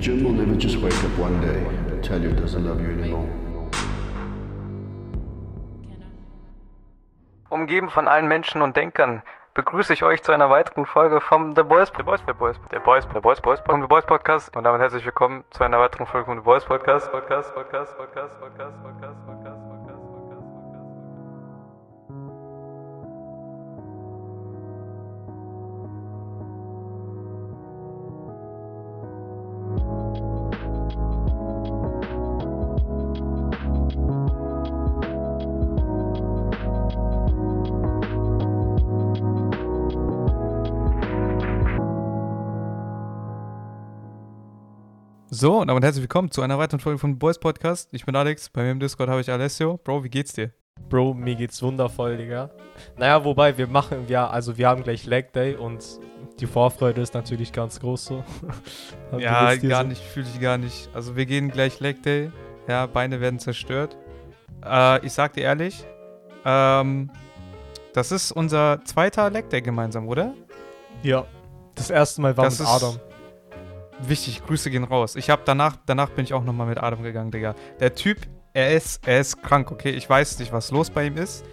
Jim 0.00 0.22
will 0.22 0.32
never 0.32 0.54
just 0.56 0.76
wake 0.80 0.94
up 1.04 1.18
one 1.18 1.40
day 1.40 1.58
and 1.90 2.04
tell 2.04 2.22
you 2.22 2.28
he 2.28 2.36
doesn't 2.36 2.64
love 2.64 2.80
you 2.80 2.90
anymore. 2.90 3.28
Umgeben 7.50 7.88
von 7.88 8.06
allen 8.06 8.28
Menschen 8.28 8.62
und 8.62 8.76
Denkern 8.76 9.22
begrüße 9.54 9.92
ich 9.92 10.04
euch 10.04 10.22
zu 10.22 10.30
einer 10.30 10.50
weiteren 10.50 10.86
Folge 10.86 11.20
vom 11.20 11.56
The 11.56 11.64
Boys, 11.64 11.90
The 11.96 12.04
Boys, 12.04 12.20
The 12.26 12.32
Boys, 12.32 12.60
The 12.70 12.78
Boys, 12.78 13.08
The 13.12 13.20
Boys, 13.20 13.40
Boys, 13.40 13.60
vom 13.66 13.80
The 13.80 13.88
Boys 13.88 14.06
Podcast 14.06 14.56
und 14.56 14.62
damit 14.64 14.80
herzlich 14.80 15.04
willkommen 15.04 15.42
zu 15.50 15.64
einer 15.64 15.80
weiteren 15.80 16.06
Folge 16.06 16.26
vom 16.26 16.38
The 16.38 16.44
Boys 16.44 16.64
Podcast, 16.64 17.10
Podcast, 17.10 17.52
Podcast, 17.54 17.96
Podcast, 17.98 18.38
Podcast, 18.38 18.80
Podcast, 18.84 19.26
Podcast. 19.26 19.77
So, 45.40 45.60
und 45.60 45.68
damit 45.68 45.84
herzlich 45.84 46.02
willkommen 46.02 46.32
zu 46.32 46.42
einer 46.42 46.58
weiteren 46.58 46.80
Folge 46.80 46.98
von 46.98 47.16
Boys 47.16 47.38
Podcast. 47.38 47.90
Ich 47.92 48.04
bin 48.04 48.16
Alex, 48.16 48.48
bei 48.48 48.64
mir 48.64 48.72
im 48.72 48.80
Discord 48.80 49.08
habe 49.08 49.20
ich 49.20 49.30
Alessio. 49.30 49.78
Bro, 49.84 50.02
wie 50.02 50.08
geht's 50.08 50.32
dir? 50.32 50.50
Bro, 50.88 51.14
mir 51.14 51.36
geht's 51.36 51.62
wundervoll, 51.62 52.16
Digga. 52.16 52.50
Naja, 52.96 53.24
wobei, 53.24 53.56
wir 53.56 53.68
machen, 53.68 54.06
ja, 54.08 54.28
also 54.28 54.58
wir 54.58 54.66
haben 54.66 54.82
gleich 54.82 55.06
Leg 55.06 55.32
Day 55.32 55.54
und 55.54 56.00
die 56.40 56.46
Vorfreude 56.48 57.00
ist 57.02 57.14
natürlich 57.14 57.52
ganz 57.52 57.78
groß 57.78 58.04
so. 58.04 58.24
ja, 59.16 59.54
gar 59.54 59.82
so? 59.82 59.88
nicht, 59.88 60.02
fühle 60.02 60.26
ich 60.34 60.40
gar 60.40 60.58
nicht. 60.58 60.90
Also 60.92 61.14
wir 61.14 61.24
gehen 61.24 61.52
gleich 61.52 61.78
Leg 61.78 62.02
Day. 62.02 62.32
Ja, 62.66 62.86
Beine 62.86 63.20
werden 63.20 63.38
zerstört. 63.38 63.96
Äh, 64.66 65.06
ich 65.06 65.12
sag 65.12 65.34
dir 65.34 65.42
ehrlich, 65.42 65.84
ähm, 66.44 67.12
das 67.94 68.10
ist 68.10 68.32
unser 68.32 68.80
zweiter 68.84 69.30
Leg 69.30 69.48
Day 69.50 69.62
gemeinsam, 69.62 70.08
oder? 70.08 70.34
Ja. 71.04 71.26
Das 71.76 71.90
erste 71.90 72.22
Mal 72.22 72.36
war 72.36 72.46
das 72.46 72.58
mit 72.58 72.66
Adam 72.66 72.98
wichtig, 74.00 74.44
Grüße 74.46 74.70
gehen 74.70 74.84
raus. 74.84 75.16
Ich 75.16 75.30
habe 75.30 75.42
danach, 75.44 75.76
danach 75.86 76.10
bin 76.10 76.24
ich 76.24 76.34
auch 76.34 76.44
nochmal 76.44 76.66
mit 76.66 76.78
Adam 76.78 77.02
gegangen, 77.02 77.30
Digga. 77.30 77.54
Der 77.80 77.94
Typ, 77.94 78.18
er 78.52 78.74
ist, 78.74 79.06
er 79.06 79.20
ist 79.20 79.42
krank, 79.42 79.70
okay? 79.70 79.90
Ich 79.90 80.08
weiß 80.08 80.38
nicht, 80.38 80.52
was 80.52 80.70
los 80.70 80.90
bei 80.90 81.06
ihm 81.06 81.16
ist. 81.16 81.44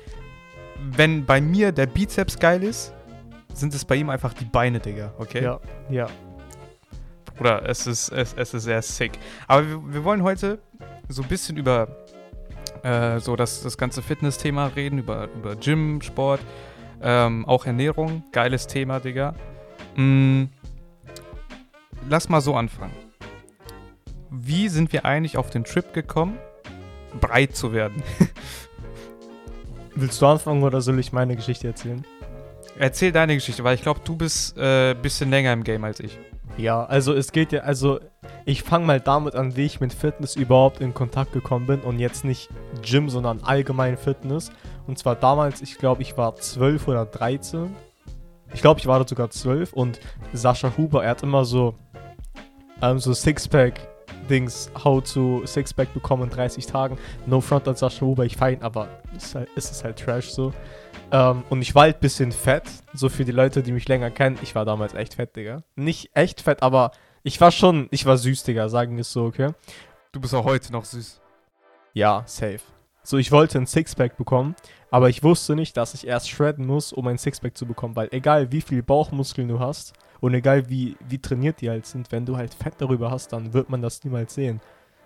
Wenn 0.79 1.25
bei 1.25 1.41
mir 1.41 1.71
der 1.71 1.85
Bizeps 1.87 2.37
geil 2.37 2.63
ist, 2.63 2.93
sind 3.53 3.73
es 3.73 3.85
bei 3.85 3.95
ihm 3.95 4.09
einfach 4.09 4.33
die 4.33 4.45
Beine, 4.45 4.79
Digga, 4.79 5.13
okay? 5.17 5.43
Ja, 5.43 5.59
ja. 5.89 6.07
Bruder, 7.37 7.67
es 7.67 7.85
ist, 7.87 8.09
es, 8.09 8.33
es 8.33 8.53
ist 8.53 8.63
sehr 8.63 8.81
sick. 8.81 9.13
Aber 9.47 9.67
wir, 9.67 9.93
wir 9.93 10.03
wollen 10.03 10.23
heute 10.23 10.59
so 11.09 11.21
ein 11.21 11.27
bisschen 11.27 11.57
über 11.57 11.87
äh, 12.83 13.19
so 13.19 13.35
das, 13.35 13.63
das 13.63 13.77
ganze 13.77 14.01
Fitness-Thema 14.01 14.67
reden, 14.67 14.99
über, 14.99 15.27
über 15.35 15.55
Gym, 15.55 16.01
Sport, 16.01 16.41
ähm, 17.01 17.45
auch 17.45 17.65
Ernährung. 17.65 18.23
Geiles 18.31 18.67
Thema, 18.67 18.99
Digga. 18.99 19.33
Mm, 19.95 20.45
lass 22.09 22.29
mal 22.29 22.41
so 22.41 22.55
anfangen. 22.55 22.93
Wie 24.29 24.69
sind 24.69 24.91
wir 24.93 25.05
eigentlich 25.05 25.37
auf 25.37 25.49
den 25.49 25.63
Trip 25.63 25.93
gekommen, 25.93 26.37
breit 27.19 27.55
zu 27.55 27.73
werden? 27.73 28.03
Willst 29.95 30.21
du 30.21 30.25
anfangen 30.25 30.63
oder 30.63 30.81
soll 30.81 30.99
ich 30.99 31.13
meine 31.13 31.35
Geschichte 31.35 31.67
erzählen? 31.67 32.05
Erzähl 32.77 33.13
deine 33.13 33.35
Geschichte, 33.35 33.63
weil 33.63 33.75
ich 33.75 33.81
glaube, 33.81 34.01
du 34.03 34.17
bist 34.17 34.57
ein 34.57 34.91
äh, 34.91 34.95
bisschen 35.01 35.29
länger 35.29 35.53
im 35.53 35.63
Game 35.63 35.85
als 35.85 36.01
ich. 36.01 36.19
Ja, 36.57 36.85
also 36.85 37.13
es 37.13 37.31
geht 37.31 37.51
ja, 37.51 37.61
also 37.61 37.99
ich 38.45 38.63
fange 38.63 38.85
mal 38.85 38.99
damit 38.99 39.35
an, 39.35 39.55
wie 39.55 39.65
ich 39.65 39.79
mit 39.79 39.93
Fitness 39.93 40.35
überhaupt 40.35 40.81
in 40.81 40.93
Kontakt 40.93 41.33
gekommen 41.33 41.65
bin 41.65 41.81
und 41.81 41.99
jetzt 41.99 42.23
nicht 42.25 42.49
Gym, 42.81 43.09
sondern 43.09 43.41
allgemein 43.43 43.97
Fitness. 43.97 44.51
Und 44.87 44.97
zwar 44.97 45.15
damals, 45.15 45.61
ich 45.61 45.77
glaube, 45.77 46.01
ich 46.01 46.17
war 46.17 46.35
12 46.35 46.87
oder 46.87 47.05
13. 47.05 47.75
Ich 48.53 48.61
glaube, 48.61 48.79
ich 48.79 48.87
war 48.87 48.99
da 48.99 49.07
sogar 49.07 49.29
12 49.29 49.73
und 49.73 49.99
Sascha 50.31 50.73
Huber, 50.77 51.03
er 51.03 51.11
hat 51.11 51.23
immer 51.23 51.43
so 51.43 51.75
ähm, 52.85 52.99
so 52.99 53.13
Sixpack-Dings, 53.13 54.71
how 54.83 55.01
to 55.01 55.45
Sixpack 55.45 55.93
bekommen 55.93 56.23
in 56.23 56.29
30 56.29 56.65
Tagen. 56.65 56.97
No 57.25 57.41
front 57.41 57.67
an 57.67 57.75
Sascha 57.75 58.05
Huber, 58.05 58.25
ich 58.25 58.37
fein, 58.37 58.61
aber 58.61 58.87
es 59.15 59.25
ist, 59.25 59.35
halt, 59.35 59.49
es 59.55 59.71
ist 59.71 59.83
halt 59.83 59.97
Trash 59.97 60.29
so. 60.29 60.53
Ähm, 61.11 61.43
und 61.49 61.61
ich 61.61 61.73
war 61.75 61.83
halt 61.83 61.97
ein 61.97 62.01
bisschen 62.01 62.31
fett, 62.31 62.63
so 62.93 63.09
für 63.09 63.25
die 63.25 63.31
Leute, 63.31 63.63
die 63.63 63.71
mich 63.71 63.87
länger 63.87 64.11
kennen. 64.11 64.37
Ich 64.41 64.55
war 64.55 64.65
damals 64.65 64.93
echt 64.93 65.15
fett, 65.15 65.35
Digga. 65.35 65.63
Nicht 65.75 66.11
echt 66.13 66.41
fett, 66.41 66.61
aber 66.61 66.91
ich 67.23 67.39
war 67.41 67.51
schon, 67.51 67.87
ich 67.91 68.05
war 68.05 68.17
süß, 68.17 68.43
Digga, 68.43 68.69
sagen 68.69 68.95
wir 68.95 69.01
es 69.01 69.11
so, 69.11 69.25
okay? 69.25 69.51
Du 70.11 70.19
bist 70.19 70.33
auch 70.33 70.45
heute 70.45 70.71
noch 70.71 70.85
süß. 70.85 71.21
Ja, 71.93 72.23
safe. 72.25 72.59
So, 73.03 73.17
ich 73.17 73.31
wollte 73.31 73.59
ein 73.59 73.67
Sixpack 73.67 74.17
bekommen, 74.17 74.55
aber 74.89 75.09
ich 75.09 75.23
wusste 75.23 75.55
nicht, 75.55 75.77
dass 75.77 75.93
ich 75.93 76.07
erst 76.07 76.29
shredden 76.29 76.65
muss, 76.65 76.91
um 76.91 77.05
ein 77.07 77.19
Sixpack 77.19 77.55
zu 77.55 77.65
bekommen, 77.65 77.95
weil 77.95 78.09
egal 78.11 78.51
wie 78.51 78.61
viel 78.61 78.81
Bauchmuskeln 78.81 79.47
du 79.47 79.59
hast, 79.59 79.93
und 80.19 80.33
egal 80.33 80.69
wie, 80.69 80.97
wie 81.07 81.19
trainiert 81.19 81.61
die 81.61 81.69
halt 81.69 81.85
sind, 81.85 82.11
wenn 82.11 82.25
du 82.25 82.37
halt 82.37 82.53
Fett 82.53 82.75
darüber 82.77 83.11
hast, 83.11 83.33
dann 83.33 83.53
wird 83.53 83.69
man 83.69 83.81
das 83.81 84.03
niemals 84.03 84.33
sehen. 84.33 84.61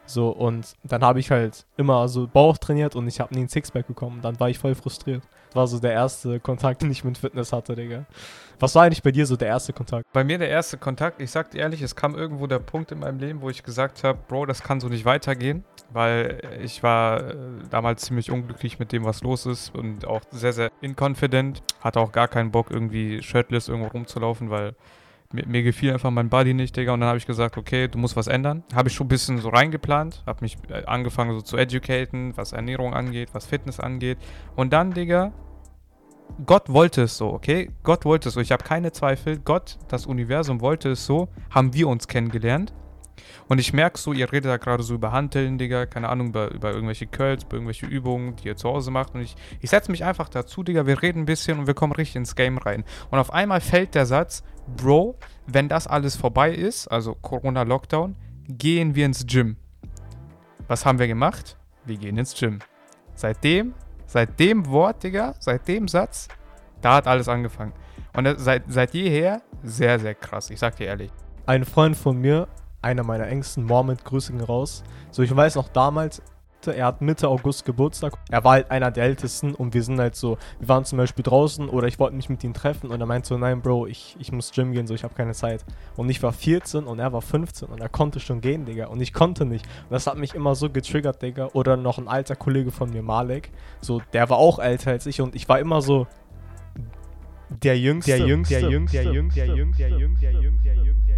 So, 0.10 0.30
und 0.30 0.74
dann 0.84 1.04
habe 1.04 1.20
ich 1.20 1.30
halt 1.30 1.66
immer 1.78 2.08
so 2.08 2.28
Bauch 2.28 2.58
trainiert 2.58 2.96
und 2.96 3.08
ich 3.08 3.20
habe 3.20 3.34
nie 3.36 3.42
ein 3.42 3.48
Sixpack 3.48 3.86
bekommen. 3.86 4.22
Dann 4.22 4.40
war 4.40 4.50
ich 4.50 4.58
voll 4.58 4.74
frustriert. 4.74 5.22
Das 5.50 5.56
war 5.56 5.68
so 5.68 5.80
der 5.80 5.94
erste 5.94 6.40
Kontakt, 6.40 6.82
den 6.82 6.90
ich 6.90 7.04
mit 7.04 7.18
Fitness 7.18 7.54
hatte, 7.54 7.76
Digga. 7.76 8.06
Was 8.60 8.74
war 8.74 8.84
eigentlich 8.84 9.04
bei 9.04 9.12
dir 9.12 9.26
so 9.26 9.36
der 9.36 9.50
erste 9.50 9.72
Kontakt? 9.72 10.06
Bei 10.12 10.24
mir 10.24 10.38
der 10.40 10.50
erste 10.50 10.78
Kontakt, 10.78 11.22
ich 11.22 11.30
sag 11.30 11.52
dir 11.52 11.60
ehrlich, 11.60 11.82
es 11.82 11.96
kam 11.96 12.16
irgendwo 12.16 12.48
der 12.48 12.60
Punkt 12.60 12.92
in 12.92 13.00
meinem 13.00 13.20
Leben, 13.20 13.42
wo 13.42 13.50
ich 13.50 13.64
gesagt 13.64 14.04
habe, 14.04 14.18
Bro, 14.28 14.48
das 14.48 14.64
kann 14.64 14.80
so 14.80 14.90
nicht 14.90 15.06
weitergehen, 15.06 15.64
weil 15.92 16.42
ich 16.62 16.82
war 16.82 17.22
äh, 17.22 17.36
damals 17.70 18.02
ziemlich 18.02 18.32
unglücklich 18.32 18.80
mit 18.80 18.92
dem, 18.92 19.06
was 19.06 19.22
los 19.22 19.46
ist 19.46 19.74
und 19.76 20.06
auch 20.06 20.22
sehr, 20.32 20.54
sehr 20.54 20.72
inconfident. 20.82 21.62
Hatte 21.82 22.00
auch 22.00 22.12
gar 22.12 22.28
keinen 22.28 22.52
Bock, 22.52 22.72
irgendwie 22.72 23.22
shirtless 23.22 23.68
irgendwo 23.70 23.90
rumzulaufen, 23.90 24.50
weil 24.50 24.74
mir, 25.32 25.46
mir, 25.48 25.64
gefiel 25.64 25.94
einfach 25.94 26.12
mein 26.12 26.30
Body 26.30 26.54
nicht, 26.54 26.76
Digga. 26.76 26.94
Und 26.94 27.02
dann 27.02 27.10
habe 27.10 27.18
ich 27.18 27.28
gesagt, 27.28 27.58
okay, 27.58 27.88
du 27.88 27.98
musst 27.98 28.16
was 28.16 28.28
ändern. 28.28 28.64
Habe 28.74 28.90
ich 28.90 28.96
schon 28.96 29.06
ein 29.06 29.10
bisschen 29.10 29.38
so 29.40 29.50
reingeplant. 29.50 30.24
Habe 30.26 30.40
mich 30.42 30.58
äh, 30.70 30.86
angefangen 30.86 31.34
so 31.34 31.42
zu 31.42 31.58
educaten, 31.58 32.36
was 32.36 32.52
Ernährung 32.52 32.94
angeht, 32.94 33.30
was 33.34 33.46
Fitness 33.46 33.80
angeht. 33.80 34.18
Und 34.56 34.74
dann, 34.74 34.94
Digga, 34.94 35.32
Gott 36.46 36.70
wollte 36.70 37.04
es 37.04 37.18
so, 37.18 37.32
okay? 37.32 37.72
Gott 37.84 38.06
wollte 38.06 38.30
es 38.30 38.36
so. 38.36 38.42
Ich 38.42 38.52
habe 38.52 38.64
keine 38.64 38.92
Zweifel. 38.92 39.40
Gott, 39.40 39.78
das 39.88 40.06
Universum 40.06 40.62
wollte 40.62 40.92
es 40.92 41.06
so. 41.06 41.30
Haben 41.50 41.74
wir 41.74 41.88
uns 41.88 42.08
kennengelernt. 42.08 42.74
Und 43.48 43.60
ich 43.60 43.74
merke 43.74 43.98
so, 43.98 44.14
ihr 44.14 44.32
redet 44.32 44.50
da 44.50 44.58
gerade 44.58 44.84
so 44.84 44.94
über 44.94 45.12
Hanteln, 45.12 45.58
Digga, 45.58 45.86
keine 45.86 46.10
Ahnung, 46.10 46.28
über, 46.28 46.52
über 46.52 46.72
irgendwelche 46.72 47.08
Curls, 47.08 47.44
über 47.44 47.56
irgendwelche 47.56 47.86
Übungen, 47.86 48.36
die 48.38 48.48
ihr 48.48 48.56
zu 48.56 48.70
Hause 48.70 48.92
macht. 48.92 49.16
Und 49.16 49.22
ich, 49.22 49.36
ich 49.60 49.70
setze 49.70 49.92
mich 49.92 50.04
einfach 50.04 50.30
dazu, 50.30 50.64
Digga, 50.64 50.86
wir 50.86 51.02
reden 51.02 51.24
ein 51.24 51.26
bisschen 51.26 51.60
und 51.60 51.68
wir 51.68 51.74
kommen 51.74 51.94
richtig 51.94 52.16
ins 52.16 52.36
Game 52.36 52.58
rein. 52.58 52.84
Und 53.10 53.20
auf 53.20 53.34
einmal 53.34 53.60
fällt 53.60 53.96
der 53.96 54.06
Satz, 54.06 54.44
Bro, 54.78 55.16
wenn 55.48 55.68
das 55.68 55.88
alles 55.88 56.16
vorbei 56.16 56.52
ist, 56.52 56.88
also 56.88 57.16
Corona-Lockdown, 57.16 58.16
gehen 58.48 58.96
wir 58.96 59.06
ins 59.06 59.26
Gym. 59.26 59.58
Was 60.68 60.86
haben 60.86 61.00
wir 61.00 61.08
gemacht? 61.08 61.58
Wir 61.86 61.98
gehen 61.98 62.18
ins 62.18 62.34
Gym. 62.34 62.60
Seitdem, 63.16 63.74
seit 64.06 64.40
dem 64.40 64.68
Wort, 64.68 65.04
Digga, 65.04 65.36
seit 65.40 65.68
dem 65.68 65.88
Satz, 65.88 66.28
da 66.82 66.96
hat 66.96 67.08
alles 67.08 67.28
angefangen. 67.28 67.74
Und 68.16 68.28
seit, 68.40 68.64
seit 68.68 68.94
jeher 68.94 69.42
sehr, 69.64 70.00
sehr 70.00 70.16
krass, 70.16 70.50
ich 70.50 70.60
sag 70.60 70.76
dir 70.76 70.88
ehrlich. 70.88 71.12
Ein 71.46 71.66
Freund 71.66 71.98
von 71.98 72.18
mir 72.18 72.48
einer 72.82 73.04
meiner 73.04 73.28
engsten, 73.28 73.66
Mormont, 73.66 74.06
Grüße 74.06 74.34
raus. 74.44 74.84
So, 75.12 75.22
ich 75.22 75.36
weiß 75.36 75.56
noch 75.56 75.70
damals, 75.70 76.22
er 76.68 76.86
hat 76.86 77.02
Mitte 77.02 77.28
August 77.28 77.66
Geburtstag. 77.66 78.14
Er 78.30 78.44
war 78.44 78.54
halt 78.54 78.72
einer 78.72 78.92
der 78.92 79.06
Ältesten 79.06 79.56
und 79.56 79.74
wir 79.74 79.84
sind 79.84 80.00
halt 80.00 80.16
so, 80.16 80.38
wir 80.60 80.68
waren 80.68 80.86
zum 80.86 80.98
Beispiel 80.98 81.24
draußen 81.24 81.70
oder 81.70 81.88
ich 81.88 82.00
wollte 82.00 82.16
mich 82.16 82.30
mit 82.30 82.44
ihm 82.44 82.54
treffen 82.54 82.92
und 82.92 83.00
er 83.00 83.06
meinte 83.06 83.28
so, 83.28 83.38
nein 83.38 83.62
Bro, 83.62 83.88
ich, 83.88 84.16
ich 84.20 84.32
muss 84.32 84.52
Gym 84.52 84.72
gehen, 84.72 84.88
so 84.88 84.94
ich 84.94 85.04
habe 85.04 85.14
keine 85.16 85.34
Zeit. 85.34 85.66
Und 85.96 86.10
ich 86.10 86.22
war 86.22 86.34
14 86.34 86.86
und 86.86 87.00
er 87.00 87.14
war 87.14 87.22
15 87.22 87.70
und 87.70 87.80
er 87.80 87.90
konnte 87.90 88.20
schon 88.20 88.42
gehen, 88.42 88.66
Digga. 88.66 88.88
Und 88.88 89.02
ich 89.02 89.14
konnte 89.14 89.46
nicht. 89.46 89.66
Und 89.66 89.92
das 89.92 90.08
hat 90.08 90.18
mich 90.18 90.36
immer 90.36 90.56
so 90.56 90.70
getriggert, 90.70 91.22
Digga. 91.22 91.50
Oder 91.54 91.78
noch 91.78 91.98
ein 91.98 92.08
alter 92.08 92.36
Kollege 92.36 92.72
von 92.72 92.90
mir, 92.90 93.02
Malek, 93.02 93.52
so, 93.82 94.02
der 94.14 94.30
war 94.30 94.38
auch 94.38 94.60
älter 94.60 94.92
als 94.92 95.06
ich 95.06 95.22
und 95.22 95.36
ich 95.36 95.48
war 95.48 95.60
immer 95.60 95.82
so 95.82 96.08
der 97.50 97.80
Jüngste, 97.80 98.12
der 98.12 98.28
Jüngste, 98.28 98.60
der 98.60 98.70
Jüngste, 98.70 98.98
der 98.98 99.14
Jüngste, 99.14 99.40
der 99.40 99.56
Jüngste, 99.56 99.82
der 99.82 100.00
Jüngste, 100.00 100.26
der 100.26 100.42
Jüngste, 100.42 100.64
der 100.64 100.76
Jüngste. 100.84 101.09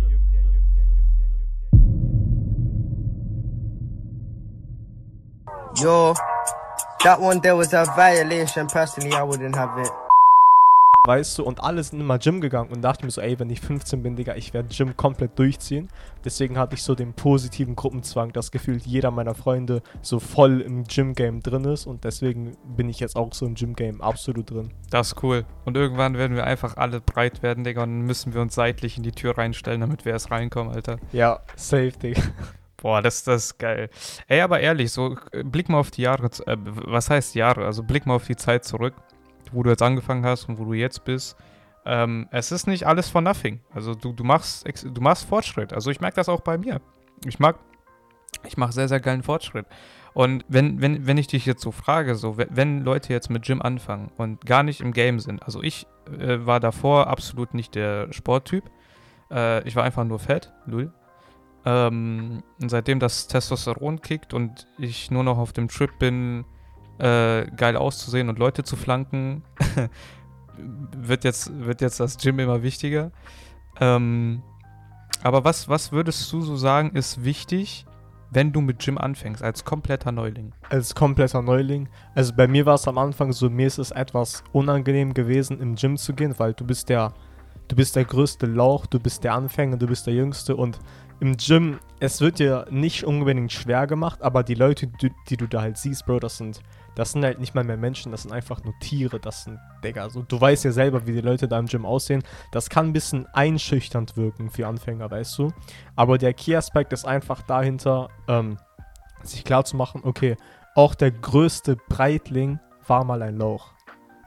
Yo, 5.79 6.13
that 7.03 7.19
one 7.19 7.39
there 7.41 7.55
was 7.55 7.73
a 7.73 7.85
violation. 7.95 8.67
Personally, 8.67 9.15
I 9.15 9.21
wouldn't 9.21 9.55
have 9.55 9.77
it. 9.79 9.91
weißt 11.07 11.39
du, 11.39 11.43
und 11.43 11.63
alle 11.63 11.83
sind 11.83 11.99
immer 11.99 12.19
Gym 12.19 12.41
gegangen 12.41 12.71
und 12.71 12.81
dachte 12.83 13.05
mir 13.05 13.11
so, 13.11 13.21
ey, 13.21 13.39
wenn 13.39 13.49
ich 13.49 13.59
15 13.61 14.03
bin, 14.03 14.15
Digga, 14.15 14.35
ich 14.35 14.53
werde 14.53 14.69
Gym 14.69 14.95
komplett 14.95 15.37
durchziehen. 15.39 15.87
Deswegen 16.23 16.59
hatte 16.59 16.75
ich 16.75 16.83
so 16.83 16.93
den 16.93 17.13
positiven 17.13 17.75
Gruppenzwang, 17.75 18.31
dass 18.33 18.51
gefühlt 18.51 18.85
jeder 18.85 19.09
meiner 19.09 19.33
Freunde 19.33 19.81
so 20.01 20.19
voll 20.19 20.61
im 20.61 20.83
Gym-Game 20.83 21.41
drin 21.41 21.65
ist 21.65 21.87
und 21.87 22.03
deswegen 22.03 22.55
bin 22.63 22.87
ich 22.87 22.99
jetzt 22.99 23.15
auch 23.15 23.33
so 23.33 23.47
im 23.47 23.55
Gym-Game 23.55 24.01
absolut 24.01 24.51
drin. 24.51 24.73
Das 24.91 25.13
ist 25.13 25.23
cool. 25.23 25.45
Und 25.65 25.75
irgendwann 25.75 26.17
werden 26.17 26.35
wir 26.35 26.43
einfach 26.43 26.77
alle 26.77 27.01
breit 27.01 27.41
werden, 27.41 27.63
Digga, 27.63 27.81
und 27.81 27.89
dann 27.89 28.01
müssen 28.01 28.33
wir 28.35 28.41
uns 28.41 28.53
seitlich 28.53 28.97
in 28.97 29.03
die 29.03 29.11
Tür 29.11 29.37
reinstellen, 29.37 29.81
damit 29.81 30.05
wir 30.05 30.11
erst 30.11 30.29
reinkommen, 30.29 30.71
Alter. 30.73 30.97
Ja, 31.13 31.39
safe, 31.55 31.93
Digga. 31.93 32.21
Boah, 32.81 33.01
das, 33.01 33.23
das 33.23 33.45
ist 33.45 33.59
geil. 33.59 33.89
Ey, 34.27 34.41
aber 34.41 34.59
ehrlich, 34.59 34.91
so 34.91 35.15
äh, 35.31 35.43
blick 35.43 35.69
mal 35.69 35.79
auf 35.79 35.91
die 35.91 36.01
Jahre, 36.01 36.29
äh, 36.47 36.57
was 36.57 37.09
heißt 37.09 37.35
Jahre? 37.35 37.65
Also 37.65 37.83
blick 37.83 38.05
mal 38.05 38.15
auf 38.15 38.25
die 38.25 38.35
Zeit 38.35 38.65
zurück 38.65 38.95
wo 39.51 39.63
du 39.63 39.69
jetzt 39.69 39.81
angefangen 39.81 40.25
hast 40.25 40.45
und 40.45 40.57
wo 40.57 40.65
du 40.65 40.73
jetzt 40.73 41.03
bist. 41.03 41.35
Ähm, 41.85 42.27
es 42.31 42.51
ist 42.51 42.67
nicht 42.67 42.85
alles 42.85 43.09
for 43.09 43.21
nothing. 43.21 43.59
Also 43.73 43.95
du, 43.95 44.13
du, 44.13 44.23
machst, 44.23 44.67
du 44.83 45.01
machst 45.01 45.27
Fortschritt. 45.27 45.73
Also 45.73 45.91
ich 45.91 45.99
merke 45.99 46.15
das 46.15 46.29
auch 46.29 46.41
bei 46.41 46.57
mir. 46.57 46.81
Ich 47.25 47.39
mag, 47.39 47.57
ich 48.45 48.57
mache 48.57 48.71
sehr, 48.71 48.87
sehr 48.87 48.99
geilen 48.99 49.23
Fortschritt. 49.23 49.65
Und 50.13 50.43
wenn, 50.47 50.81
wenn, 50.81 51.07
wenn 51.07 51.17
ich 51.17 51.27
dich 51.27 51.45
jetzt 51.45 51.61
so 51.61 51.71
frage, 51.71 52.15
so, 52.15 52.37
wenn 52.37 52.83
Leute 52.83 53.13
jetzt 53.13 53.29
mit 53.29 53.43
Gym 53.43 53.61
anfangen 53.61 54.11
und 54.17 54.45
gar 54.45 54.61
nicht 54.61 54.81
im 54.81 54.91
Game 54.91 55.19
sind, 55.19 55.41
also 55.43 55.63
ich 55.63 55.87
äh, 56.19 56.45
war 56.45 56.59
davor 56.59 57.07
absolut 57.07 57.53
nicht 57.53 57.75
der 57.75 58.11
Sporttyp. 58.11 58.69
Äh, 59.31 59.65
ich 59.67 59.75
war 59.75 59.83
einfach 59.83 60.03
nur 60.03 60.19
fett, 60.19 60.51
Lul. 60.65 60.91
Ähm, 61.63 62.43
seitdem 62.57 62.99
das 62.99 63.27
Testosteron 63.27 64.01
kickt 64.01 64.33
und 64.33 64.67
ich 64.79 65.11
nur 65.11 65.23
noch 65.23 65.37
auf 65.37 65.53
dem 65.53 65.67
Trip 65.67 65.91
bin, 65.99 66.43
äh, 66.97 67.45
geil 67.55 67.75
auszusehen 67.75 68.29
und 68.29 68.39
Leute 68.39 68.63
zu 68.63 68.75
flanken, 68.75 69.43
wird, 70.97 71.23
jetzt, 71.23 71.51
wird 71.59 71.81
jetzt 71.81 71.99
das 71.99 72.17
Gym 72.17 72.39
immer 72.39 72.63
wichtiger. 72.63 73.11
Ähm, 73.79 74.41
aber 75.23 75.43
was, 75.43 75.69
was 75.69 75.91
würdest 75.91 76.31
du 76.31 76.41
so 76.41 76.55
sagen, 76.55 76.91
ist 76.91 77.23
wichtig, 77.23 77.85
wenn 78.31 78.53
du 78.53 78.61
mit 78.61 78.79
Gym 78.79 78.97
anfängst, 78.97 79.43
als 79.43 79.65
kompletter 79.65 80.11
Neuling? 80.11 80.53
Als 80.69 80.95
kompletter 80.95 81.41
Neuling. 81.41 81.89
Also 82.15 82.33
bei 82.33 82.47
mir 82.47 82.65
war 82.65 82.75
es 82.75 82.87
am 82.87 82.97
Anfang 82.97 83.33
so, 83.33 83.49
mir 83.49 83.67
ist 83.67 83.77
es 83.77 83.91
etwas 83.91 84.43
unangenehm 84.51 85.13
gewesen, 85.13 85.59
im 85.59 85.75
Gym 85.75 85.97
zu 85.97 86.13
gehen, 86.13 86.33
weil 86.37 86.53
du 86.53 86.65
bist 86.65 86.89
der, 86.89 87.13
du 87.67 87.75
bist 87.75 87.95
der 87.95 88.05
größte 88.05 88.45
Lauch, 88.45 88.85
du 88.85 88.99
bist 88.99 89.23
der 89.23 89.33
Anfänger, 89.33 89.77
du 89.77 89.87
bist 89.87 90.07
der 90.07 90.13
Jüngste 90.13 90.55
und 90.55 90.79
im 91.21 91.37
Gym, 91.37 91.79
es 92.01 92.19
wird 92.19 92.39
dir 92.39 92.65
nicht 92.69 93.05
unbedingt 93.05 93.53
schwer 93.53 93.87
gemacht, 93.87 94.21
aber 94.21 94.43
die 94.43 94.55
Leute, 94.55 94.87
die, 94.87 95.11
die 95.29 95.37
du 95.37 95.47
da 95.47 95.61
halt 95.61 95.77
siehst, 95.77 96.05
Bro, 96.05 96.19
das 96.19 96.37
sind 96.37 96.61
das 96.95 97.13
sind 97.13 97.23
halt 97.23 97.39
nicht 97.39 97.55
mal 97.55 97.63
mehr 97.63 97.77
Menschen, 97.77 98.11
das 98.11 98.23
sind 98.23 98.33
einfach 98.33 98.63
nur 98.63 98.73
Tiere, 98.79 99.19
das 99.19 99.45
sind, 99.45 99.59
Digga, 99.83 100.09
so, 100.09 100.23
du 100.23 100.39
weißt 100.39 100.65
ja 100.65 100.71
selber, 100.71 101.07
wie 101.07 101.13
die 101.13 101.21
Leute 101.21 101.47
da 101.47 101.57
im 101.57 101.67
Gym 101.67 101.85
aussehen. 101.85 102.21
Das 102.51 102.69
kann 102.69 102.87
ein 102.87 102.93
bisschen 102.93 103.27
einschüchternd 103.33 104.17
wirken 104.17 104.49
für 104.49 104.67
Anfänger, 104.67 105.09
weißt 105.09 105.37
du. 105.37 105.53
Aber 105.95 106.17
der 106.17 106.33
Key-Aspekt 106.33 106.91
ist 106.91 107.05
einfach 107.05 107.41
dahinter, 107.43 108.09
ähm, 108.27 108.57
sich 109.23 109.43
klar 109.43 109.63
zu 109.63 109.77
machen, 109.77 110.01
okay, 110.03 110.35
auch 110.75 110.95
der 110.95 111.11
größte 111.11 111.77
Breitling 111.89 112.59
war 112.87 113.03
mal 113.05 113.21
ein 113.21 113.37
Lauch. 113.37 113.71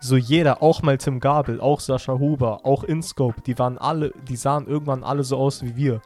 So 0.00 0.17
jeder, 0.17 0.62
auch 0.62 0.82
mal 0.82 0.99
Tim 0.99 1.20
Gabel, 1.20 1.61
auch 1.61 1.81
Sascha 1.81 2.19
Huber, 2.19 2.64
auch 2.64 2.85
Inscope, 2.85 3.41
die 3.43 3.58
waren 3.58 3.79
alle, 3.79 4.12
die 4.29 4.37
sahen 4.37 4.67
irgendwann 4.67 5.02
alle 5.02 5.25
so 5.25 5.37
aus 5.37 5.62
wie 5.62 5.76
wir. 5.76 6.00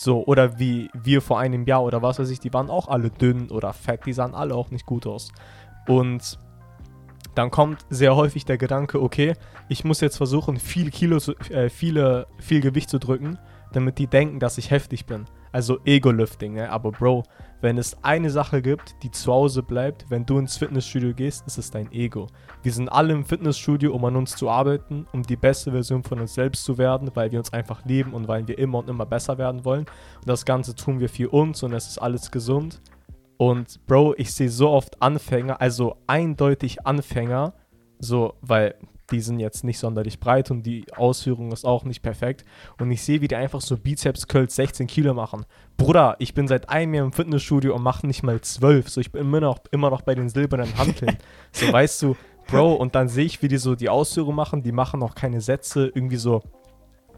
So, 0.00 0.24
oder 0.26 0.60
wie 0.60 0.90
wir 0.94 1.20
vor 1.20 1.40
einem 1.40 1.64
Jahr 1.64 1.82
oder 1.82 2.02
was 2.02 2.20
weiß 2.20 2.30
ich, 2.30 2.38
die 2.38 2.52
waren 2.52 2.70
auch 2.70 2.86
alle 2.86 3.10
dünn 3.10 3.50
oder 3.50 3.72
fett, 3.72 4.06
die 4.06 4.12
sahen 4.12 4.32
alle 4.32 4.54
auch 4.54 4.70
nicht 4.70 4.86
gut 4.86 5.08
aus. 5.08 5.32
Und 5.88 6.38
dann 7.34 7.50
kommt 7.50 7.84
sehr 7.90 8.14
häufig 8.14 8.44
der 8.44 8.58
Gedanke, 8.58 9.02
okay, 9.02 9.32
ich 9.68 9.82
muss 9.82 10.00
jetzt 10.00 10.16
versuchen, 10.16 10.58
viel 10.58 10.92
Kilo, 10.92 11.18
äh, 11.50 11.68
viele, 11.68 12.28
viel 12.38 12.60
Gewicht 12.60 12.90
zu 12.90 13.00
drücken, 13.00 13.40
damit 13.72 13.98
die 13.98 14.06
denken, 14.06 14.38
dass 14.38 14.56
ich 14.56 14.70
heftig 14.70 15.04
bin. 15.04 15.24
Also 15.50 15.80
Ego-Lifting, 15.84 16.54
ne? 16.54 16.70
Aber 16.70 16.92
Bro, 16.92 17.24
wenn 17.60 17.78
es 17.78 17.96
eine 18.04 18.30
Sache 18.30 18.62
gibt, 18.62 18.94
die 19.02 19.10
zu 19.10 19.32
Hause 19.32 19.62
bleibt, 19.62 20.06
wenn 20.10 20.24
du 20.24 20.38
ins 20.38 20.56
Fitnessstudio 20.56 21.12
gehst, 21.12 21.46
ist 21.46 21.58
es 21.58 21.70
dein 21.70 21.90
Ego. 21.92 22.28
Wir 22.62 22.72
sind 22.72 22.88
alle 22.88 23.12
im 23.12 23.24
Fitnessstudio, 23.24 23.92
um 23.94 24.04
an 24.04 24.16
uns 24.16 24.36
zu 24.36 24.48
arbeiten, 24.48 25.06
um 25.12 25.22
die 25.22 25.36
beste 25.36 25.72
Version 25.72 26.02
von 26.02 26.20
uns 26.20 26.34
selbst 26.34 26.64
zu 26.64 26.78
werden, 26.78 27.10
weil 27.14 27.32
wir 27.32 27.38
uns 27.38 27.52
einfach 27.52 27.84
lieben 27.84 28.12
und 28.12 28.28
weil 28.28 28.46
wir 28.46 28.58
immer 28.58 28.78
und 28.78 28.88
immer 28.88 29.06
besser 29.06 29.38
werden 29.38 29.64
wollen. 29.64 29.86
Und 30.16 30.28
das 30.28 30.44
Ganze 30.44 30.74
tun 30.74 31.00
wir 31.00 31.08
für 31.08 31.30
uns 31.30 31.62
und 31.62 31.72
es 31.72 31.88
ist 31.88 31.98
alles 31.98 32.30
gesund. 32.30 32.80
Und 33.36 33.84
Bro, 33.86 34.14
ich 34.18 34.34
sehe 34.34 34.50
so 34.50 34.70
oft 34.70 35.00
Anfänger, 35.00 35.60
also 35.60 35.96
eindeutig 36.06 36.86
Anfänger, 36.86 37.54
so, 38.00 38.34
weil 38.40 38.74
die 39.10 39.20
sind 39.20 39.40
jetzt 39.40 39.64
nicht 39.64 39.78
sonderlich 39.78 40.20
breit 40.20 40.50
und 40.50 40.64
die 40.64 40.84
Ausführung 40.94 41.52
ist 41.52 41.64
auch 41.64 41.84
nicht 41.84 42.02
perfekt. 42.02 42.44
Und 42.78 42.90
ich 42.90 43.02
sehe, 43.02 43.20
wie 43.20 43.28
die 43.28 43.36
einfach 43.36 43.60
so 43.60 43.76
Bizeps-Curls 43.76 44.54
16 44.54 44.86
Kilo 44.86 45.14
machen. 45.14 45.46
Bruder, 45.76 46.16
ich 46.18 46.34
bin 46.34 46.48
seit 46.48 46.68
einem 46.68 46.94
Jahr 46.94 47.06
im 47.06 47.12
Fitnessstudio 47.12 47.74
und 47.74 47.82
mache 47.82 48.06
nicht 48.06 48.22
mal 48.22 48.40
12. 48.40 48.88
So, 48.88 49.00
ich 49.00 49.12
bin 49.12 49.22
immer 49.22 49.40
noch, 49.40 49.58
immer 49.70 49.90
noch 49.90 50.02
bei 50.02 50.14
den 50.14 50.28
silbernen 50.28 50.76
Hanteln. 50.76 51.16
so, 51.52 51.72
weißt 51.72 52.02
du, 52.02 52.16
Bro, 52.48 52.74
und 52.74 52.94
dann 52.94 53.08
sehe 53.08 53.26
ich, 53.26 53.42
wie 53.42 53.48
die 53.48 53.58
so 53.58 53.74
die 53.74 53.90
Ausführung 53.90 54.34
machen. 54.34 54.62
Die 54.62 54.72
machen 54.72 55.02
auch 55.02 55.14
keine 55.14 55.40
Sätze, 55.42 55.90
irgendwie 55.94 56.16
so 56.16 56.42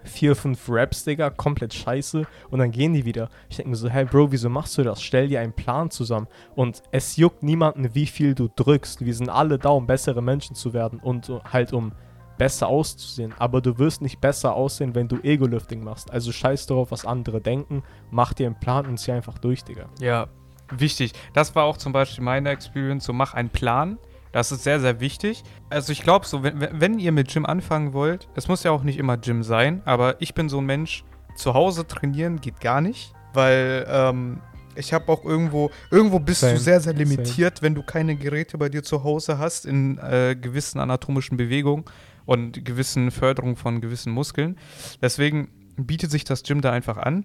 vier, 0.04 0.36
fünf 0.36 0.64
Raps, 0.68 1.04
Digga, 1.04 1.30
komplett 1.30 1.74
scheiße 1.74 2.26
und 2.50 2.58
dann 2.58 2.70
gehen 2.70 2.94
die 2.94 3.04
wieder. 3.04 3.28
Ich 3.48 3.56
denke 3.56 3.70
mir 3.70 3.76
so, 3.76 3.88
hey 3.88 4.04
Bro, 4.04 4.32
wieso 4.32 4.48
machst 4.48 4.76
du 4.78 4.82
das? 4.82 5.02
Stell 5.02 5.28
dir 5.28 5.40
einen 5.40 5.52
Plan 5.52 5.90
zusammen 5.90 6.26
und 6.54 6.82
es 6.92 7.16
juckt 7.16 7.42
niemanden, 7.42 7.94
wie 7.94 8.06
viel 8.06 8.34
du 8.34 8.48
drückst. 8.54 9.04
Wir 9.04 9.14
sind 9.14 9.28
alle 9.28 9.58
da, 9.58 9.70
um 9.70 9.86
bessere 9.86 10.22
Menschen 10.22 10.56
zu 10.56 10.72
werden 10.72 11.00
und 11.00 11.30
halt 11.52 11.72
um 11.72 11.92
besser 12.38 12.68
auszusehen. 12.68 13.34
Aber 13.38 13.60
du 13.60 13.78
wirst 13.78 14.00
nicht 14.00 14.18
besser 14.18 14.54
aussehen, 14.54 14.94
wenn 14.94 15.08
du 15.08 15.18
Ego-Lifting 15.22 15.84
machst. 15.84 16.10
Also 16.10 16.32
scheiß 16.32 16.66
darauf, 16.66 16.90
was 16.90 17.04
andere 17.04 17.42
denken, 17.42 17.82
mach 18.10 18.32
dir 18.32 18.46
einen 18.46 18.58
Plan 18.58 18.86
und 18.86 18.96
zieh 18.96 19.12
einfach 19.12 19.36
durch, 19.36 19.62
Digga. 19.62 19.90
Ja, 20.00 20.28
wichtig. 20.70 21.12
Das 21.34 21.54
war 21.54 21.64
auch 21.64 21.76
zum 21.76 21.92
Beispiel 21.92 22.24
meine 22.24 22.48
Experience, 22.48 23.04
so 23.04 23.12
mach 23.12 23.34
einen 23.34 23.50
Plan 23.50 23.98
das 24.32 24.52
ist 24.52 24.62
sehr, 24.62 24.80
sehr 24.80 25.00
wichtig. 25.00 25.42
Also 25.68 25.92
ich 25.92 26.02
glaube 26.02 26.26
so, 26.26 26.42
wenn, 26.42 26.60
wenn 26.72 26.98
ihr 26.98 27.12
mit 27.12 27.32
Gym 27.32 27.46
anfangen 27.46 27.92
wollt, 27.92 28.28
es 28.34 28.48
muss 28.48 28.62
ja 28.62 28.70
auch 28.70 28.82
nicht 28.82 28.98
immer 28.98 29.16
Gym 29.16 29.42
sein, 29.42 29.82
aber 29.84 30.20
ich 30.20 30.34
bin 30.34 30.48
so 30.48 30.58
ein 30.58 30.66
Mensch, 30.66 31.04
zu 31.36 31.54
Hause 31.54 31.86
trainieren 31.86 32.40
geht 32.40 32.60
gar 32.60 32.80
nicht, 32.80 33.14
weil 33.32 33.86
ähm, 33.88 34.40
ich 34.74 34.92
habe 34.92 35.10
auch 35.10 35.24
irgendwo, 35.24 35.70
irgendwo 35.90 36.18
bist 36.18 36.40
Same. 36.40 36.54
du 36.54 36.60
sehr, 36.60 36.80
sehr 36.80 36.92
limitiert, 36.92 37.58
Same. 37.58 37.66
wenn 37.66 37.74
du 37.74 37.82
keine 37.82 38.16
Geräte 38.16 38.58
bei 38.58 38.68
dir 38.68 38.82
zu 38.82 39.04
Hause 39.04 39.38
hast 39.38 39.66
in 39.66 39.98
äh, 39.98 40.36
gewissen 40.40 40.80
anatomischen 40.80 41.36
Bewegungen 41.36 41.84
und 42.26 42.64
gewissen 42.64 43.10
Förderungen 43.10 43.56
von 43.56 43.80
gewissen 43.80 44.12
Muskeln. 44.12 44.58
Deswegen 45.02 45.48
bietet 45.76 46.10
sich 46.10 46.24
das 46.24 46.42
Gym 46.42 46.60
da 46.60 46.72
einfach 46.72 46.96
an. 46.96 47.24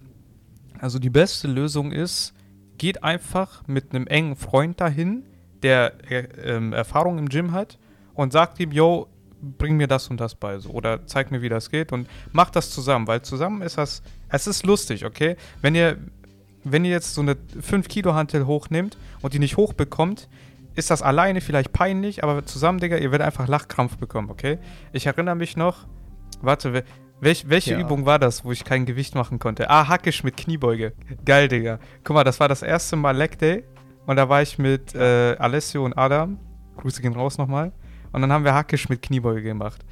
Also 0.80 1.00
die 1.00 1.10
beste 1.10 1.48
Lösung 1.48 1.92
ist, 1.92 2.34
geht 2.78 3.04
einfach 3.04 3.68
mit 3.68 3.94
einem 3.94 4.08
engen 4.08 4.36
Freund 4.36 4.82
dahin, 4.82 5.24
der 5.66 5.94
äh, 6.12 6.28
ähm, 6.44 6.74
Erfahrung 6.74 7.18
im 7.18 7.28
Gym 7.28 7.52
hat 7.52 7.80
und 8.14 8.32
sagt 8.32 8.60
ihm, 8.60 8.72
yo, 8.72 9.08
bring 9.42 9.76
mir 9.78 9.88
das 9.88 10.08
und 10.10 10.20
das 10.22 10.36
bei, 10.36 10.60
so, 10.60 10.70
oder 10.70 11.08
zeig 11.08 11.32
mir, 11.32 11.42
wie 11.42 11.50
das 11.50 11.72
geht 11.72 11.92
und 11.92 12.08
mach 12.32 12.52
das 12.52 12.70
zusammen, 12.70 13.08
weil 13.08 13.24
zusammen 13.24 13.64
ist 13.64 13.80
das, 13.80 14.04
es 14.30 14.46
ist 14.46 14.64
lustig, 14.66 15.06
okay? 15.06 15.38
Wenn 15.62 15.74
ihr, 15.74 15.98
wenn 16.64 16.86
ihr 16.86 16.92
jetzt 16.92 17.16
so 17.16 17.22
eine 17.22 17.36
5 17.60 17.88
Kilo 17.88 18.14
Hantel 18.14 18.46
hochnimmt 18.46 18.96
und 19.22 19.34
die 19.34 19.40
nicht 19.40 19.58
hochbekommt, 19.58 20.30
ist 20.76 20.92
das 20.92 21.02
alleine 21.02 21.42
vielleicht 21.42 21.74
peinlich, 21.74 22.24
aber 22.24 22.46
zusammen, 22.46 22.80
Digga, 22.80 22.98
ihr 22.98 23.12
werdet 23.12 23.26
einfach 23.26 23.48
Lachkrampf 23.48 23.98
bekommen, 23.98 24.30
okay? 24.30 24.60
Ich 24.94 25.08
erinnere 25.08 25.36
mich 25.36 25.58
noch, 25.58 25.88
warte, 26.42 26.84
welch, 27.22 27.50
welche 27.50 27.72
ja. 27.72 27.80
Übung 27.80 28.06
war 28.06 28.20
das, 28.20 28.46
wo 28.46 28.52
ich 28.52 28.64
kein 28.66 28.86
Gewicht 28.86 29.16
machen 29.16 29.40
konnte? 29.40 29.70
Ah, 29.70 29.88
Hackisch 29.88 30.24
mit 30.24 30.38
Kniebeuge. 30.38 30.94
Geil, 31.26 31.48
Digga. 31.48 31.80
Guck 32.04 32.14
mal, 32.14 32.24
das 32.24 32.40
war 32.40 32.50
das 32.50 32.62
erste 32.62 32.98
Mal 32.98 33.18
Leg 33.18 33.40
Day 33.40 33.64
und 34.06 34.16
da 34.16 34.30
war 34.30 34.42
ich 34.42 34.58
mit 34.58 34.96
äh, 34.96 35.36
Alessio 35.38 35.86
und 35.86 35.94
Adam. 35.98 36.40
Grüße 36.78 37.02
gehen 37.02 37.14
raus 37.14 37.38
nochmal. 37.38 37.72
Und 38.12 38.22
dann 38.22 38.32
haben 38.32 38.44
wir 38.44 38.54
Hackisch 38.54 38.90
mit 38.90 39.02
Kniebeuge 39.02 39.44
gemacht. 39.44 39.84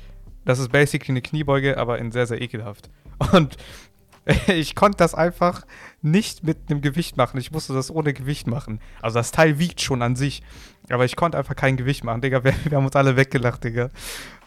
Das 0.46 0.60
ist 0.60 0.72
basically 0.72 1.12
eine 1.12 1.22
Kniebeuge, 1.22 1.78
aber 1.78 2.00
in 2.00 2.12
sehr, 2.12 2.26
sehr 2.26 2.42
ekelhaft. 2.42 2.90
Und 3.34 3.58
ich 4.48 4.76
konnte 4.76 4.98
das 4.98 5.16
einfach 5.16 5.66
nicht 6.02 6.44
mit 6.44 6.58
einem 6.70 6.82
Gewicht 6.82 7.18
machen. 7.18 7.38
Ich 7.40 7.52
musste 7.52 7.74
das 7.74 7.92
ohne 7.92 8.14
Gewicht 8.14 8.48
machen. 8.48 8.80
Also 9.02 9.20
das 9.20 9.32
Teil 9.32 9.60
wiegt 9.60 9.82
schon 9.82 10.02
an 10.02 10.16
sich. 10.16 10.44
Aber 10.90 11.06
ich 11.06 11.16
konnte 11.16 11.38
einfach 11.38 11.56
kein 11.56 11.78
Gewicht 11.78 12.04
machen, 12.04 12.22
Digga. 12.22 12.44
Wir, 12.44 12.54
wir 12.66 12.78
haben 12.78 12.86
uns 12.86 12.96
alle 12.96 13.16
weggelacht, 13.16 13.64
Digga. 13.64 13.90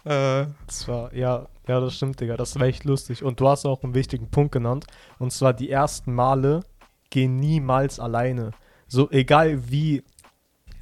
Äh. 0.03 0.45
Das 0.65 0.87
war, 0.87 1.13
ja, 1.13 1.47
ja, 1.67 1.79
das 1.79 1.95
stimmt, 1.95 2.19
Digga. 2.19 2.37
Das 2.37 2.59
war 2.59 2.67
echt 2.67 2.85
lustig. 2.85 3.23
Und 3.23 3.39
du 3.39 3.47
hast 3.47 3.65
auch 3.65 3.83
einen 3.83 3.93
wichtigen 3.93 4.29
Punkt 4.29 4.51
genannt. 4.51 4.85
Und 5.19 5.31
zwar 5.31 5.53
die 5.53 5.69
ersten 5.69 6.13
Male 6.13 6.61
gehen 7.09 7.37
niemals 7.37 7.99
alleine. 7.99 8.51
So, 8.87 9.09
egal 9.11 9.69
wie 9.69 10.03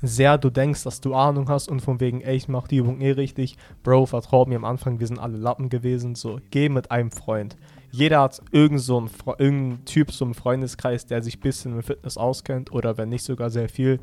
sehr 0.02 0.38
du 0.38 0.50
denkst, 0.50 0.84
dass 0.84 1.02
du 1.02 1.16
Ahnung 1.16 1.50
hast 1.50 1.68
und 1.68 1.80
von 1.80 2.00
wegen, 2.00 2.22
ey, 2.22 2.36
ich 2.36 2.48
mach 2.48 2.68
die 2.68 2.78
Übung 2.78 3.02
eh 3.02 3.12
richtig. 3.12 3.58
Bro, 3.84 4.06
vertrau 4.08 4.46
mir 4.46 4.58
am 4.58 4.66
Anfang, 4.66 5.00
wir 5.00 5.08
sind 5.08 5.20
alle 5.20 5.38
Lappen 5.38 5.70
gewesen. 5.70 6.16
So, 6.16 6.40
geh 6.52 6.70
mit 6.70 6.92
einem 6.92 7.12
Freund. 7.12 7.58
Jeder 7.92 8.22
hat 8.22 8.42
irgend 8.52 8.82
so 8.82 8.98
einen, 8.98 9.10
irgendeinen 9.40 9.86
Typ, 9.86 10.12
so 10.12 10.26
einen 10.26 10.34
Freundeskreis, 10.34 11.06
der 11.06 11.24
sich 11.24 11.38
ein 11.38 11.42
bisschen 11.42 11.76
mit 11.76 11.86
Fitness 11.86 12.18
auskennt 12.18 12.72
oder 12.72 12.98
wenn 12.98 13.10
nicht 13.10 13.24
sogar 13.24 13.50
sehr 13.50 13.70
viel. 13.70 14.00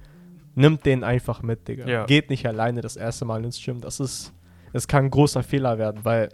Nimmt 0.55 0.85
den 0.85 1.05
einfach 1.05 1.43
mit, 1.43 1.69
Digga. 1.69 1.87
Ja. 1.87 2.07
Geht 2.07 2.31
nicht 2.31 2.47
alleine 2.47 2.81
das 2.81 2.97
erste 2.97 3.25
Mal 3.25 3.45
ins 3.45 3.63
Gym. 3.63 3.81
Das 3.81 4.01
ist 4.01 4.33
Es 4.73 4.89
kann 4.89 5.05
ein 5.05 5.11
großer 5.11 5.43
Fehler 5.43 5.79
werden, 5.79 6.05
weil 6.05 6.31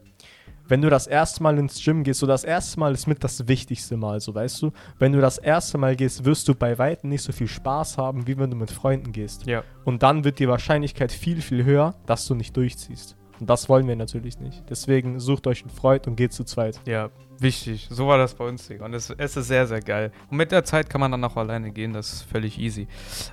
wenn 0.69 0.83
du 0.83 0.91
das 0.91 1.07
erste 1.07 1.43
Mal 1.43 1.59
ins 1.59 1.83
Gym 1.83 2.05
gehst, 2.05 2.21
so 2.21 2.27
das 2.27 2.45
erste 2.45 2.79
Mal 2.79 2.93
ist 2.93 3.07
mit 3.07 3.25
das 3.25 3.49
wichtigste 3.49 3.97
Mal, 3.97 4.21
so 4.21 4.35
weißt 4.35 4.63
du. 4.63 4.73
Wenn 4.99 5.13
du 5.13 5.21
das 5.21 5.39
erste 5.39 5.79
Mal 5.79 5.97
gehst, 5.97 6.25
wirst 6.25 6.47
du 6.47 6.55
bei 6.55 6.79
weitem 6.79 7.11
nicht 7.11 7.23
so 7.23 7.33
viel 7.33 7.49
Spaß 7.49 7.99
haben, 7.99 8.27
wie 8.27 8.39
wenn 8.39 8.51
du 8.51 8.57
mit 8.57 8.71
Freunden 8.71 9.13
gehst. 9.13 9.47
Ja. 9.47 9.65
Und 9.85 10.03
dann 10.03 10.25
wird 10.25 10.39
die 10.39 10.49
Wahrscheinlichkeit 10.49 11.11
viel, 11.11 11.41
viel 11.41 11.65
höher, 11.65 11.95
dass 12.07 12.27
du 12.27 12.35
nicht 12.35 12.57
durchziehst. 12.57 13.17
Und 13.41 13.49
das 13.49 13.69
wollen 13.69 13.87
wir 13.87 13.97
natürlich 13.97 14.41
nicht. 14.41 14.65
Deswegen 14.69 15.21
sucht 15.21 15.47
euch 15.47 15.63
einen 15.63 15.71
Freund 15.71 16.07
und 16.07 16.17
geht 16.17 16.33
zu 16.33 16.45
zweit. 16.45 16.81
Ja, 16.87 17.11
wichtig. 17.39 17.89
So 17.91 18.09
war 18.09 18.19
das 18.19 18.35
bei 18.35 18.47
uns, 18.47 18.67
Digga. 18.67 18.85
Und 18.85 18.95
es, 18.95 19.11
es 19.11 19.37
ist 19.37 19.47
sehr, 19.47 19.67
sehr 19.67 19.81
geil. 19.81 20.13
Und 20.31 20.37
mit 20.37 20.51
der 20.51 20.65
Zeit 20.65 20.91
kann 20.91 21.01
man 21.01 21.13
dann 21.13 21.25
auch 21.25 21.37
alleine 21.37 21.71
gehen, 21.71 21.93
das 21.93 22.13
ist 22.13 22.23
völlig 22.23 22.59
easy. 22.59 22.89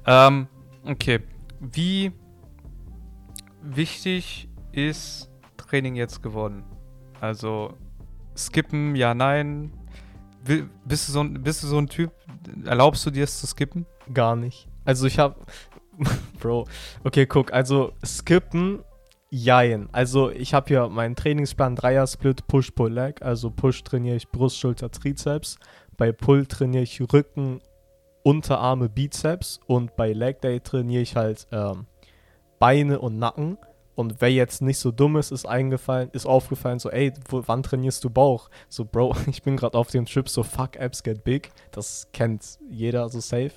Ähm, 0.06 0.48
okay. 0.86 1.22
Wie 1.60 2.12
wichtig 3.63 4.48
ist 4.72 5.32
Training 5.58 5.96
jetzt 5.96 6.22
geworden? 6.22 6.63
Also, 7.22 7.74
skippen, 8.36 8.96
ja, 8.96 9.14
nein. 9.14 9.72
Will- 10.44 10.70
Bist 10.86 11.08
du, 11.08 11.14
so 11.14 11.22
ein, 11.22 11.42
bist 11.42 11.64
du 11.64 11.68
so 11.68 11.78
ein 11.80 11.88
Typ, 11.88 12.12
erlaubst 12.66 13.06
du 13.06 13.12
dir 13.12 13.24
es 13.24 13.40
zu 13.40 13.48
skippen? 13.48 13.86
Gar 14.14 14.36
nicht. 14.36 14.68
Also 14.84 15.08
ich 15.08 15.18
habe, 15.18 15.36
Bro, 16.40 16.68
okay, 17.04 17.26
guck, 17.26 17.52
also 17.52 17.94
skippen, 18.06 18.84
jein. 19.32 19.90
Also 19.92 20.30
ich 20.30 20.54
habe 20.54 20.68
hier 20.68 20.88
meinen 20.90 21.16
Trainingsplan 21.16 21.76
Dreier-Split, 21.76 22.46
Push, 22.48 22.72
Pull, 22.72 22.94
Leg. 22.94 23.22
Also 23.24 23.50
Push 23.50 23.84
trainiere 23.84 24.18
ich 24.18 24.30
Brust, 24.30 24.60
Schulter, 24.60 24.92
Trizeps. 24.92 25.58
Bei 25.98 26.12
Pull 26.12 26.46
trainiere 26.46 26.84
ich 26.84 27.02
Rücken, 27.12 27.60
Unterarme, 28.24 28.88
Bizeps. 28.90 29.60
Und 29.66 29.96
bei 29.96 30.14
Leg 30.14 30.42
Day 30.42 30.60
trainiere 30.60 31.02
ich 31.02 31.16
halt 31.16 31.48
ähm, 31.52 31.88
Beine 32.60 33.00
und 33.00 33.18
Nacken. 33.18 33.58
Und 33.96 34.20
wer 34.20 34.32
jetzt 34.32 34.62
nicht 34.62 34.78
so 34.78 34.92
dumm 34.92 35.16
ist, 35.16 35.32
ist 35.32 35.46
eingefallen, 35.46 36.10
ist 36.12 36.25
aufgefallen, 36.25 36.80
so, 36.80 36.92
ey, 36.92 37.14
wo, 37.30 37.44
wann 37.46 37.64
trainierst 37.64 38.04
du 38.04 38.10
Bauch? 38.10 38.50
So, 38.70 38.86
Bro, 38.86 39.16
ich 39.28 39.42
bin 39.42 39.56
gerade 39.56 39.78
auf 39.78 39.90
dem 39.90 40.06
Trip, 40.06 40.28
so, 40.28 40.44
fuck, 40.44 40.80
Abs 40.80 41.04
get 41.04 41.24
big. 41.24 41.52
Das 41.72 42.10
kennt 42.12 42.60
jeder 42.70 43.10
so 43.10 43.22
safe. 43.22 43.54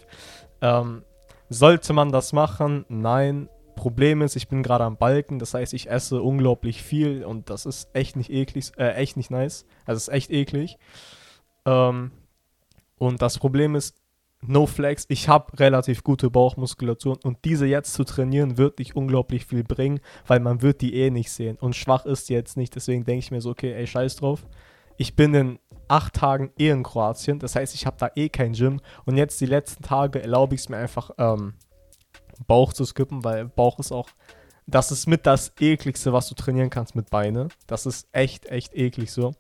Ähm, 0.61 1.03
sollte 1.49 1.93
man 1.93 2.13
das 2.13 2.33
machen? 2.33 2.85
Nein. 2.89 3.49
Problem 3.75 4.23
ist, 4.23 4.35
ich 4.35 4.49
bin 4.49 4.65
gerade 4.65 4.83
am 4.83 4.97
Balken, 4.97 5.39
das 5.39 5.55
heißt, 5.55 5.73
ich 5.73 5.89
esse 5.89 6.21
unglaublich 6.21 6.83
viel 6.83 7.25
und 7.25 7.49
das 7.49 7.65
ist 7.65 7.89
echt 7.93 8.17
nicht 8.17 8.29
eklig, 8.29 8.73
äh, 8.77 8.95
echt 8.95 9.17
nicht 9.17 9.31
nice. 9.31 9.67
Also 9.87 9.99
es 9.99 10.09
ist 10.09 10.15
echt 10.15 10.31
eklig. 10.33 10.79
Ähm, 11.65 12.11
und 12.99 13.23
das 13.23 13.39
Problem 13.39 13.77
ist, 13.77 13.95
no 14.47 14.67
flex, 14.67 15.05
ich 15.09 15.29
habe 15.29 15.59
relativ 15.59 16.05
gute 16.05 16.31
Bauchmuskulatur 16.31 17.19
und 17.25 17.39
diese 17.45 17.67
jetzt 17.67 17.95
zu 17.95 18.05
trainieren 18.05 18.57
wird 18.57 18.79
nicht 18.79 18.95
unglaublich 18.97 19.45
viel 19.47 19.65
bringen, 19.65 20.01
weil 20.27 20.41
man 20.41 20.63
wird 20.63 20.81
die 20.81 20.95
eh 20.95 21.11
nicht 21.11 21.31
sehen 21.31 21.57
und 21.61 21.75
schwach 21.77 22.07
ist 22.07 22.29
die 22.29 22.35
jetzt 22.35 22.57
nicht, 22.57 22.75
deswegen 22.75 23.05
denke 23.05 23.21
ich 23.21 23.31
mir 23.31 23.41
so, 23.41 23.51
okay, 23.51 23.73
ey, 23.73 23.87
scheiß 23.87 24.17
drauf. 24.17 24.47
Ich 24.97 25.15
bin 25.15 25.35
in 25.35 25.59
acht 25.87 26.15
Tagen 26.15 26.51
eh 26.59 26.71
in 26.71 26.83
Kroatien, 26.83 27.39
das 27.39 27.57
heißt, 27.57 27.75
ich 27.75 27.87
habe 27.87 27.97
da 27.99 28.11
eh 28.15 28.29
kein 28.29 28.53
Gym 28.53 28.81
und 29.07 29.17
jetzt 29.17 29.41
die 29.41 29.47
letzten 29.47 29.83
Tage 29.83 30.23
erlaube 30.23 30.55
ich 30.55 30.63
es 30.63 30.69
mir 30.69 30.77
einfach, 30.77 31.11
ähm, 31.19 31.55
Bauch 32.47 32.73
zu 32.73 32.85
skippen, 32.85 33.25
weil 33.25 33.47
Bauch 33.47 33.79
ist 33.79 33.93
auch, 33.93 34.09
das 34.67 34.93
ist 34.93 35.07
mit 35.07 35.27
das 35.27 35.53
ekligste, 35.61 36.13
was 36.13 36.29
du 36.29 36.35
trainieren 36.35 36.71
kannst 36.71 36.95
mit 36.95 37.11
Beine. 37.11 37.49
Das 37.67 37.87
ist 37.87 38.07
echt, 38.13 38.47
echt 38.47 38.75
eklig 38.75 39.11
so. 39.11 39.33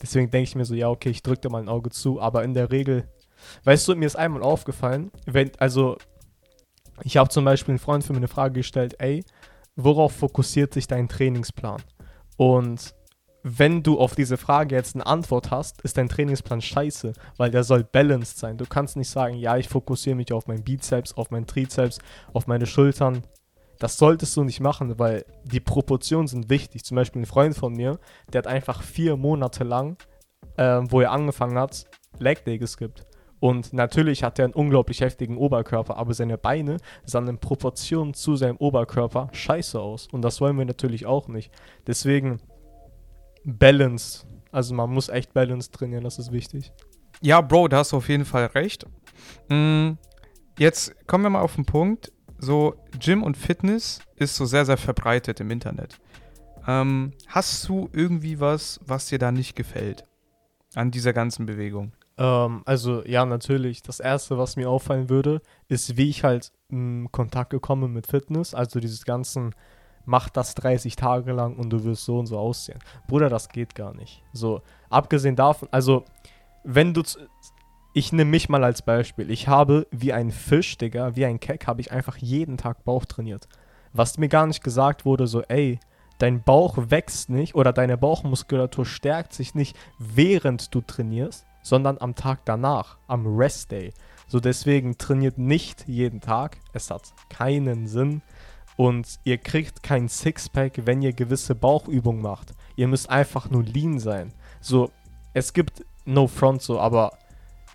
Deswegen 0.00 0.30
denke 0.30 0.48
ich 0.48 0.56
mir 0.56 0.64
so, 0.64 0.74
ja, 0.74 0.88
okay, 0.88 1.10
ich 1.10 1.22
drücke 1.22 1.42
da 1.42 1.48
mal 1.48 1.62
ein 1.62 1.68
Auge 1.68 1.90
zu, 1.90 2.20
aber 2.20 2.42
in 2.42 2.52
der 2.52 2.72
Regel, 2.72 3.08
weißt 3.64 3.88
du, 3.88 3.94
mir 3.94 4.06
ist 4.06 4.16
einmal 4.16 4.42
aufgefallen, 4.42 5.10
wenn, 5.26 5.50
also, 5.58 5.96
ich 7.02 7.16
habe 7.16 7.30
zum 7.30 7.44
Beispiel 7.44 7.72
einen 7.72 7.78
Freund 7.78 8.04
für 8.04 8.12
mir 8.12 8.18
eine 8.18 8.28
Frage 8.28 8.54
gestellt, 8.54 8.96
ey, 8.98 9.24
worauf 9.76 10.12
fokussiert 10.12 10.74
sich 10.74 10.86
dein 10.86 11.08
Trainingsplan? 11.08 11.82
Und 12.36 12.94
wenn 13.42 13.82
du 13.82 13.98
auf 13.98 14.14
diese 14.14 14.36
Frage 14.36 14.74
jetzt 14.74 14.94
eine 14.94 15.06
Antwort 15.06 15.50
hast, 15.50 15.82
ist 15.82 15.98
dein 15.98 16.08
Trainingsplan 16.08 16.60
scheiße, 16.60 17.12
weil 17.36 17.50
der 17.50 17.64
soll 17.64 17.82
balanced 17.82 18.38
sein. 18.38 18.56
Du 18.56 18.66
kannst 18.66 18.96
nicht 18.96 19.10
sagen, 19.10 19.34
ja, 19.34 19.56
ich 19.56 19.68
fokussiere 19.68 20.14
mich 20.14 20.32
auf 20.32 20.46
meinen 20.46 20.62
Bizeps, 20.62 21.14
auf 21.14 21.30
meinen 21.30 21.46
Trizeps, 21.46 21.98
auf 22.32 22.46
meine 22.46 22.66
Schultern. 22.66 23.22
Das 23.80 23.96
solltest 23.96 24.36
du 24.36 24.44
nicht 24.44 24.60
machen, 24.60 24.98
weil 25.00 25.24
die 25.44 25.58
Proportionen 25.58 26.28
sind 26.28 26.50
wichtig. 26.50 26.84
Zum 26.84 26.94
Beispiel 26.94 27.22
ein 27.22 27.26
Freund 27.26 27.56
von 27.56 27.72
mir, 27.72 27.98
der 28.32 28.38
hat 28.38 28.46
einfach 28.46 28.80
vier 28.82 29.16
Monate 29.16 29.64
lang, 29.64 29.96
äh, 30.56 30.80
wo 30.84 31.00
er 31.00 31.10
angefangen 31.10 31.58
hat, 31.58 31.86
Leg 32.18 32.44
Day 32.44 32.58
geskippt. 32.58 33.04
Und 33.42 33.72
natürlich 33.72 34.22
hat 34.22 34.38
er 34.38 34.44
einen 34.44 34.54
unglaublich 34.54 35.00
heftigen 35.00 35.36
Oberkörper, 35.36 35.96
aber 35.96 36.14
seine 36.14 36.38
Beine 36.38 36.76
sahen 37.04 37.26
in 37.26 37.38
Proportion 37.38 38.14
zu 38.14 38.36
seinem 38.36 38.56
Oberkörper 38.58 39.30
scheiße 39.32 39.80
aus. 39.80 40.06
Und 40.12 40.22
das 40.22 40.40
wollen 40.40 40.56
wir 40.56 40.64
natürlich 40.64 41.06
auch 41.06 41.26
nicht. 41.26 41.50
Deswegen 41.88 42.38
Balance. 43.44 44.24
Also 44.52 44.74
man 44.74 44.90
muss 44.90 45.08
echt 45.08 45.34
Balance 45.34 45.72
trainieren, 45.72 46.04
das 46.04 46.20
ist 46.20 46.30
wichtig. 46.30 46.72
Ja, 47.20 47.40
Bro, 47.40 47.66
da 47.66 47.78
hast 47.78 47.90
du 47.90 47.96
auf 47.96 48.08
jeden 48.08 48.26
Fall 48.26 48.46
recht. 48.46 48.86
Mm, 49.48 49.94
jetzt 50.56 50.94
kommen 51.08 51.24
wir 51.24 51.30
mal 51.30 51.40
auf 51.40 51.56
den 51.56 51.64
Punkt. 51.64 52.12
So, 52.38 52.76
Gym 52.96 53.24
und 53.24 53.36
Fitness 53.36 54.02
ist 54.14 54.36
so 54.36 54.44
sehr, 54.44 54.66
sehr 54.66 54.76
verbreitet 54.76 55.40
im 55.40 55.50
Internet. 55.50 55.98
Ähm, 56.68 57.12
hast 57.26 57.68
du 57.68 57.90
irgendwie 57.92 58.38
was, 58.38 58.78
was 58.86 59.06
dir 59.06 59.18
da 59.18 59.32
nicht 59.32 59.56
gefällt? 59.56 60.04
An 60.76 60.92
dieser 60.92 61.12
ganzen 61.12 61.44
Bewegung? 61.44 61.92
Ähm, 62.18 62.62
also 62.64 63.04
ja, 63.04 63.24
natürlich. 63.24 63.82
Das 63.82 64.00
Erste, 64.00 64.38
was 64.38 64.56
mir 64.56 64.68
auffallen 64.68 65.08
würde, 65.08 65.40
ist, 65.68 65.96
wie 65.96 66.08
ich 66.08 66.24
halt 66.24 66.52
in 66.68 67.08
Kontakt 67.12 67.50
gekommen 67.50 67.82
bin 67.82 67.92
mit 67.92 68.06
Fitness. 68.06 68.54
Also 68.54 68.80
dieses 68.80 69.04
ganzen, 69.04 69.54
mach 70.04 70.28
das 70.28 70.54
30 70.54 70.96
Tage 70.96 71.32
lang 71.32 71.56
und 71.56 71.70
du 71.70 71.84
wirst 71.84 72.04
so 72.04 72.18
und 72.18 72.26
so 72.26 72.38
aussehen. 72.38 72.78
Bruder, 73.08 73.28
das 73.28 73.48
geht 73.48 73.74
gar 73.74 73.94
nicht. 73.94 74.22
So, 74.32 74.62
abgesehen 74.90 75.36
davon, 75.36 75.68
also 75.70 76.04
wenn 76.64 76.94
du, 76.94 77.02
ich 77.94 78.12
nehme 78.12 78.30
mich 78.30 78.48
mal 78.48 78.64
als 78.64 78.82
Beispiel. 78.82 79.30
Ich 79.30 79.48
habe 79.48 79.86
wie 79.90 80.12
ein 80.12 80.30
Fisch, 80.30 80.78
Digga, 80.78 81.16
wie 81.16 81.26
ein 81.26 81.40
Keck, 81.40 81.66
habe 81.66 81.80
ich 81.80 81.92
einfach 81.92 82.16
jeden 82.16 82.56
Tag 82.56 82.84
Bauch 82.84 83.04
trainiert. 83.04 83.48
Was 83.92 84.16
mir 84.16 84.28
gar 84.28 84.46
nicht 84.46 84.64
gesagt 84.64 85.04
wurde, 85.04 85.26
so, 85.26 85.42
ey, 85.42 85.78
dein 86.18 86.42
Bauch 86.42 86.78
wächst 86.78 87.28
nicht 87.28 87.54
oder 87.54 87.72
deine 87.72 87.98
Bauchmuskulatur 87.98 88.86
stärkt 88.86 89.34
sich 89.34 89.54
nicht, 89.54 89.76
während 89.98 90.74
du 90.74 90.80
trainierst, 90.80 91.44
sondern 91.62 91.98
am 91.98 92.14
Tag 92.14 92.40
danach, 92.44 92.98
am 93.06 93.26
Rest 93.26 93.70
Day. 93.72 93.92
So 94.26 94.40
deswegen 94.40 94.98
trainiert 94.98 95.38
nicht 95.38 95.86
jeden 95.86 96.20
Tag. 96.20 96.58
Es 96.72 96.90
hat 96.90 97.12
keinen 97.28 97.86
Sinn. 97.86 98.22
Und 98.76 99.20
ihr 99.24 99.38
kriegt 99.38 99.82
kein 99.82 100.08
Sixpack, 100.08 100.86
wenn 100.86 101.02
ihr 101.02 101.12
gewisse 101.12 101.54
Bauchübungen 101.54 102.22
macht. 102.22 102.54
Ihr 102.74 102.88
müsst 102.88 103.10
einfach 103.10 103.50
nur 103.50 103.62
lean 103.62 103.98
sein. 103.98 104.32
So, 104.60 104.90
es 105.34 105.52
gibt 105.52 105.84
no 106.04 106.26
front 106.26 106.62
so, 106.62 106.80
aber 106.80 107.12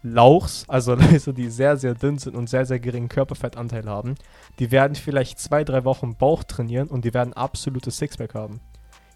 Lauchs, 0.04 0.66
also 0.68 0.96
Leute, 0.96 1.34
die 1.34 1.50
sehr, 1.50 1.78
sehr 1.78 1.94
dünn 1.94 2.18
sind 2.18 2.36
und 2.36 2.50
sehr, 2.50 2.66
sehr 2.66 2.80
geringen 2.80 3.10
Körperfettanteil 3.10 3.86
haben, 3.86 4.16
die 4.60 4.72
werden 4.72 4.96
vielleicht 4.96 5.40
zwei, 5.40 5.64
drei 5.64 5.84
Wochen 5.86 6.16
Bauch 6.16 6.44
trainieren 6.44 6.88
und 6.88 7.06
die 7.06 7.14
werden 7.14 7.34
absolutes 7.34 7.98
Sixpack 7.98 8.34
haben. 8.34 8.60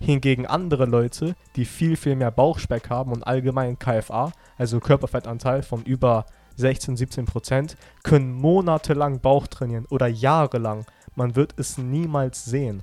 Hingegen 0.01 0.47
andere 0.47 0.85
Leute, 0.85 1.35
die 1.55 1.65
viel, 1.65 1.95
viel 1.95 2.15
mehr 2.15 2.31
Bauchspeck 2.31 2.89
haben 2.89 3.11
und 3.11 3.25
allgemein 3.25 3.77
KFA, 3.77 4.31
also 4.57 4.79
Körperfettanteil 4.79 5.61
von 5.61 5.83
über 5.83 6.25
16, 6.57 6.97
17 6.97 7.25
Prozent, 7.25 7.77
können 8.03 8.33
monatelang 8.33 9.19
Bauch 9.19 9.45
trainieren 9.45 9.85
oder 9.89 10.07
jahrelang. 10.07 10.85
Man 11.15 11.35
wird 11.35 11.53
es 11.57 11.77
niemals 11.77 12.45
sehen. 12.45 12.81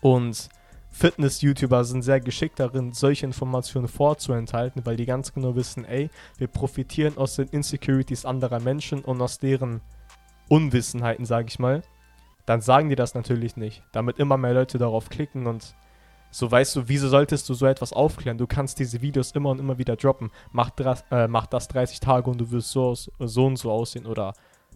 Und 0.00 0.48
Fitness-YouTuber 0.90 1.84
sind 1.84 2.02
sehr 2.02 2.20
geschickt 2.20 2.58
darin, 2.58 2.92
solche 2.92 3.26
Informationen 3.26 3.88
vorzuenthalten, 3.88 4.84
weil 4.84 4.96
die 4.96 5.06
ganz 5.06 5.32
genau 5.32 5.54
wissen, 5.54 5.84
ey, 5.84 6.10
wir 6.36 6.48
profitieren 6.48 7.16
aus 7.16 7.36
den 7.36 7.48
Insecurities 7.48 8.24
anderer 8.24 8.60
Menschen 8.60 9.00
und 9.00 9.20
aus 9.22 9.38
deren 9.38 9.82
Unwissenheiten, 10.48 11.26
sage 11.26 11.46
ich 11.48 11.58
mal. 11.58 11.82
Dann 12.44 12.60
sagen 12.60 12.90
die 12.90 12.96
das 12.96 13.14
natürlich 13.14 13.56
nicht, 13.56 13.82
damit 13.92 14.18
immer 14.18 14.36
mehr 14.36 14.54
Leute 14.54 14.78
darauf 14.78 15.08
klicken 15.08 15.46
und 15.46 15.74
so 16.36 16.50
weißt 16.50 16.74
du, 16.74 16.88
wieso 16.88 17.08
solltest 17.08 17.48
du 17.48 17.54
so 17.54 17.64
etwas 17.66 17.92
aufklären? 17.92 18.38
Du 18.38 18.48
kannst 18.48 18.80
diese 18.80 19.00
Videos 19.00 19.30
immer 19.32 19.50
und 19.50 19.60
immer 19.60 19.78
wieder 19.78 19.94
droppen. 19.94 20.32
Mach, 20.50 20.70
dras- 20.70 21.04
äh, 21.12 21.28
mach 21.28 21.46
das 21.46 21.68
30 21.68 22.00
Tage 22.00 22.28
und 22.28 22.38
du 22.40 22.50
wirst 22.50 22.72
so, 22.72 22.92
so 22.94 23.46
und 23.46 23.56
so 23.56 23.70
aussehen. 23.70 24.04
Oder 24.04 24.32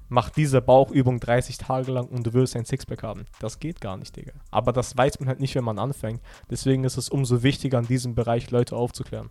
mach 0.08 0.30
diese 0.30 0.60
Bauchübung 0.62 1.18
30 1.18 1.58
Tage 1.58 1.90
lang 1.90 2.06
und 2.06 2.24
du 2.24 2.32
wirst 2.32 2.54
ein 2.54 2.64
Sixpack 2.64 3.02
haben. 3.02 3.24
Das 3.40 3.58
geht 3.58 3.80
gar 3.80 3.96
nicht, 3.96 4.14
Digga. 4.14 4.34
Aber 4.52 4.72
das 4.72 4.96
weiß 4.96 5.18
man 5.18 5.28
halt 5.28 5.40
nicht, 5.40 5.56
wenn 5.56 5.64
man 5.64 5.80
anfängt. 5.80 6.20
Deswegen 6.48 6.84
ist 6.84 6.96
es 6.96 7.08
umso 7.08 7.42
wichtiger, 7.42 7.80
in 7.80 7.88
diesem 7.88 8.14
Bereich 8.14 8.52
Leute 8.52 8.76
aufzuklären. 8.76 9.28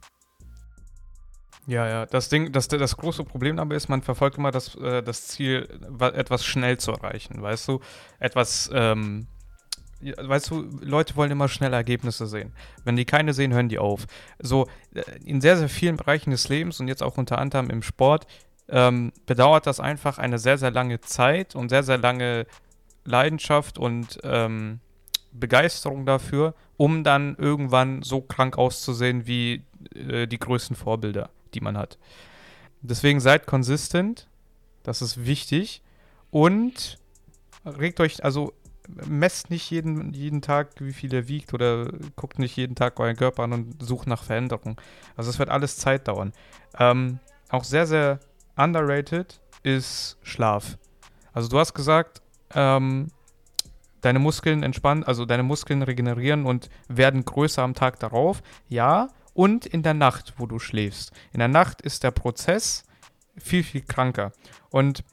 Ja, 1.65 1.88
ja. 1.88 2.05
Das 2.05 2.27
Ding, 2.29 2.51
das, 2.51 2.67
das 2.67 2.98
große 2.98 3.24
Problem 3.24 3.57
dabei 3.57 3.75
ist, 3.75 3.88
man 3.89 4.01
verfolgt 4.01 4.38
immer 4.38 4.51
das, 4.51 4.75
äh, 4.75 5.01
das 5.01 5.27
Ziel, 5.27 5.67
wa- 5.88 6.10
etwas 6.10 6.46
schnell 6.46 6.77
zu 6.77 6.91
erreichen, 6.91 7.41
weißt 7.41 7.67
du? 7.69 7.79
Etwas, 8.19 8.69
ähm, 8.74 9.27
weißt 10.01 10.51
du, 10.51 10.70
Leute 10.82 11.16
wollen 11.16 11.32
immer 11.32 11.48
schnell 11.48 11.74
Ergebnisse 11.74 12.27
sehen. 12.27 12.54
Wenn 12.84 12.96
die 12.96 13.06
keine 13.06 13.34
sehen, 13.34 13.54
hören 13.54 13.70
die 13.70 13.80
auf. 13.80 14.06
So, 14.39 14.68
äh, 14.94 15.01
in 15.25 15.42
sehr, 15.42 15.58
sehr 15.58 15.70
vielen 15.70 15.98
Bereichen 15.98 16.32
des 16.32 16.50
Lebens 16.50 16.80
und 16.80 16.88
jetzt 16.88 17.04
auch 17.04 17.18
unter 17.18 17.39
anderem 17.39 17.70
im 17.70 17.82
Sport, 17.82 18.27
ähm, 18.70 19.12
bedauert 19.25 19.66
das 19.66 19.80
einfach 19.80 20.18
eine 20.18 20.39
sehr, 20.39 20.58
sehr 20.58 20.72
lange 20.72 21.00
Zeit 21.01 21.56
und 21.56 21.70
sehr, 21.70 21.84
sehr 21.84 21.98
lange 21.98 22.46
Leidenschaft 23.06 23.77
und 23.77 24.20
ähm, 24.24 24.80
Begeisterung 25.32 26.06
dafür, 26.06 26.54
um 26.75 27.04
dann 27.04 27.36
irgendwann 27.38 28.01
so 28.04 28.22
krank 28.22 28.58
auszusehen 28.58 29.25
wie 29.25 29.63
äh, 29.96 30.27
die 30.27 30.39
größten 30.39 30.75
Vorbilder, 30.75 31.30
die 31.54 31.62
man 31.62 31.77
hat. 31.77 31.98
Deswegen 32.82 33.20
seid 33.20 33.48
konsistent, 33.48 34.27
das 34.84 35.01
ist 35.01 35.25
wichtig 35.25 35.82
und 36.30 37.00
regt 37.66 38.00
euch, 38.00 38.24
also 38.24 38.54
messt 38.88 39.50
nicht 39.50 39.70
jeden, 39.70 40.13
jeden 40.13 40.41
Tag, 40.41 40.70
wie 40.79 40.94
viel 40.94 41.13
er 41.13 41.27
wiegt 41.27 41.53
oder 41.53 41.91
guckt 42.15 42.39
nicht 42.39 42.56
jeden 42.56 42.75
Tag 42.75 43.00
euren 43.00 43.15
Körper 43.15 43.44
an 43.44 43.53
und 43.53 43.84
sucht 43.84 44.08
nach 44.08 44.24
Veränderung. 44.24 44.79
Also 45.15 45.29
es 45.29 45.39
wird 45.39 45.50
alles 45.50 45.77
Zeit 45.77 46.08
dauern. 46.08 46.34
Ähm, 46.79 47.20
auch 47.50 47.63
sehr, 47.63 47.86
sehr 47.86 48.20
underrated 48.56 49.41
ist 49.63 50.17
Schlaf. 50.24 50.77
Also 51.34 51.50
du 51.50 51.60
hast 51.60 51.74
gesagt, 51.74 52.22
ähm, 52.53 53.08
deine 54.01 54.20
Muskeln 54.20 54.63
entspannen, 54.63 55.03
also 55.03 55.25
deine 55.25 55.44
Muskeln 55.44 55.82
regenerieren 55.82 56.46
und 56.46 56.70
werden 56.88 57.25
größer 57.25 57.63
am 57.63 57.74
Tag 57.74 58.00
darauf. 58.00 58.41
Ja, 58.70 59.10
und 59.34 59.65
in 59.65 59.84
der 59.84 59.94
Nacht, 59.94 60.34
wo 60.38 60.48
du 60.48 60.60
schläfst. 60.60 61.12
In 61.32 61.39
der 61.39 61.48
Nacht 61.48 61.82
ist 61.82 62.03
der 62.03 62.12
Prozess 62.12 62.84
viel, 63.38 63.63
viel 63.63 63.82
kranker. 63.82 64.32
Und 64.70 65.03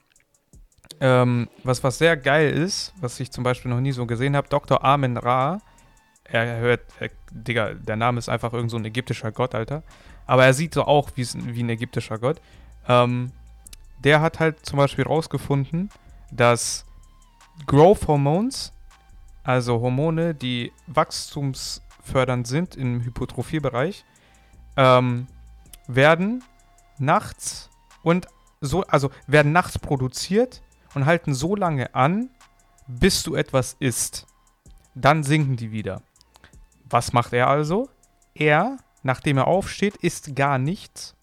ähm, 0.99 1.49
was, 1.63 1.83
was 1.83 1.97
sehr 1.97 2.17
geil 2.17 2.51
ist, 2.51 2.93
was 2.99 3.19
ich 3.19 3.31
zum 3.31 3.43
Beispiel 3.43 3.71
noch 3.71 3.81
nie 3.81 3.91
so 3.91 4.05
gesehen 4.05 4.35
habe, 4.35 4.47
Dr. 4.49 4.83
Amen 4.83 5.17
Ra, 5.17 5.61
er 6.23 6.57
hört, 6.57 6.81
äh, 6.99 7.09
Digga, 7.31 7.73
der 7.73 7.95
Name 7.95 8.19
ist 8.19 8.29
einfach 8.29 8.53
irgend 8.53 8.71
so 8.71 8.77
ein 8.77 8.85
ägyptischer 8.85 9.31
Gott, 9.31 9.53
Alter. 9.53 9.83
Aber 10.25 10.45
er 10.45 10.53
sieht 10.53 10.73
so 10.73 10.83
auch 10.85 11.11
wie, 11.15 11.27
wie 11.33 11.63
ein 11.63 11.69
ägyptischer 11.69 12.17
Gott. 12.17 12.41
Ähm, 12.87 13.31
der 14.03 14.21
hat 14.21 14.39
halt 14.39 14.65
zum 14.65 14.77
Beispiel 14.77 15.05
rausgefunden, 15.05 15.89
dass 16.31 16.85
Growth 17.67 18.07
Hormones, 18.07 18.73
also 19.43 19.79
Hormone, 19.79 20.33
die 20.33 20.71
wachstumsfördernd 20.87 22.47
sind 22.47 22.75
im 22.75 23.03
Hypotrophiebereich, 23.03 24.03
ähm, 24.77 25.27
werden 25.87 26.43
nachts 26.97 27.69
und 28.03 28.27
so, 28.61 28.83
also 28.83 29.11
werden 29.27 29.51
nachts 29.51 29.77
produziert 29.77 30.61
und 30.95 31.05
halten 31.05 31.33
so 31.33 31.55
lange 31.55 31.93
an, 31.93 32.29
bis 32.87 33.23
du 33.23 33.35
etwas 33.35 33.75
isst. 33.79 34.25
Dann 34.95 35.23
sinken 35.23 35.57
die 35.57 35.71
wieder. 35.71 36.01
Was 36.89 37.13
macht 37.13 37.33
er 37.33 37.47
also? 37.47 37.89
Er, 38.33 38.77
nachdem 39.03 39.37
er 39.37 39.47
aufsteht, 39.47 39.97
isst 39.97 40.35
gar 40.35 40.57
nichts, 40.57 41.15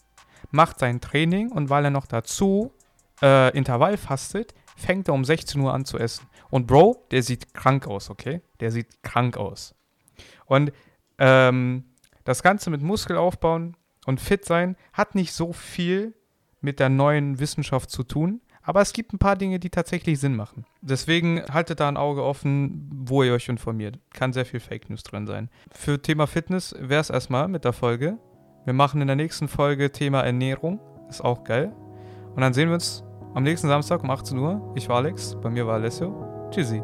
macht 0.50 0.78
sein 0.78 1.00
Training 1.00 1.50
und 1.50 1.70
weil 1.70 1.86
er 1.86 1.90
noch 1.90 2.06
dazu 2.06 2.72
äh, 3.22 3.56
Intervall 3.56 3.96
fastet, 3.96 4.54
fängt 4.76 5.08
er 5.08 5.14
um 5.14 5.24
16 5.24 5.60
Uhr 5.60 5.72
an 5.72 5.84
zu 5.84 5.98
essen. 5.98 6.26
Und 6.50 6.66
Bro, 6.66 7.06
der 7.10 7.22
sieht 7.22 7.54
krank 7.54 7.86
aus, 7.86 8.10
okay? 8.10 8.42
Der 8.60 8.70
sieht 8.70 9.02
krank 9.02 9.36
aus. 9.36 9.74
Und 10.46 10.72
ähm, 11.18 11.84
das 12.24 12.42
Ganze 12.42 12.70
mit 12.70 12.82
Muskel 12.82 13.16
aufbauen 13.16 13.76
und 14.06 14.20
fit 14.20 14.44
sein 14.44 14.76
hat 14.92 15.14
nicht 15.14 15.32
so 15.32 15.52
viel 15.52 16.14
mit 16.60 16.78
der 16.78 16.88
neuen 16.88 17.38
Wissenschaft 17.38 17.90
zu 17.90 18.02
tun. 18.02 18.40
Aber 18.62 18.80
es 18.80 18.92
gibt 18.92 19.12
ein 19.12 19.18
paar 19.18 19.36
Dinge, 19.36 19.58
die 19.58 19.70
tatsächlich 19.70 20.20
Sinn 20.20 20.36
machen. 20.36 20.64
Deswegen 20.80 21.42
haltet 21.52 21.80
da 21.80 21.88
ein 21.88 21.96
Auge 21.96 22.22
offen, 22.22 22.88
wo 22.92 23.22
ihr 23.22 23.32
euch 23.32 23.48
informiert. 23.48 23.98
Kann 24.12 24.32
sehr 24.32 24.46
viel 24.46 24.60
Fake 24.60 24.88
News 24.88 25.02
drin 25.02 25.26
sein. 25.26 25.50
Für 25.72 26.00
Thema 26.00 26.26
Fitness 26.26 26.74
wäre 26.78 27.00
es 27.00 27.10
erstmal 27.10 27.48
mit 27.48 27.64
der 27.64 27.72
Folge. 27.72 28.18
Wir 28.64 28.72
machen 28.72 29.00
in 29.00 29.08
der 29.08 29.16
nächsten 29.16 29.48
Folge 29.48 29.90
Thema 29.90 30.22
Ernährung. 30.22 30.80
Ist 31.08 31.24
auch 31.24 31.44
geil. 31.44 31.72
Und 32.34 32.40
dann 32.40 32.54
sehen 32.54 32.68
wir 32.68 32.74
uns 32.74 33.02
am 33.34 33.42
nächsten 33.42 33.68
Samstag 33.68 34.02
um 34.02 34.10
18 34.10 34.38
Uhr. 34.38 34.72
Ich 34.76 34.88
war 34.88 34.96
Alex, 34.96 35.36
bei 35.40 35.50
mir 35.50 35.66
war 35.66 35.74
Alessio. 35.74 36.48
Tschüssi. 36.50 36.82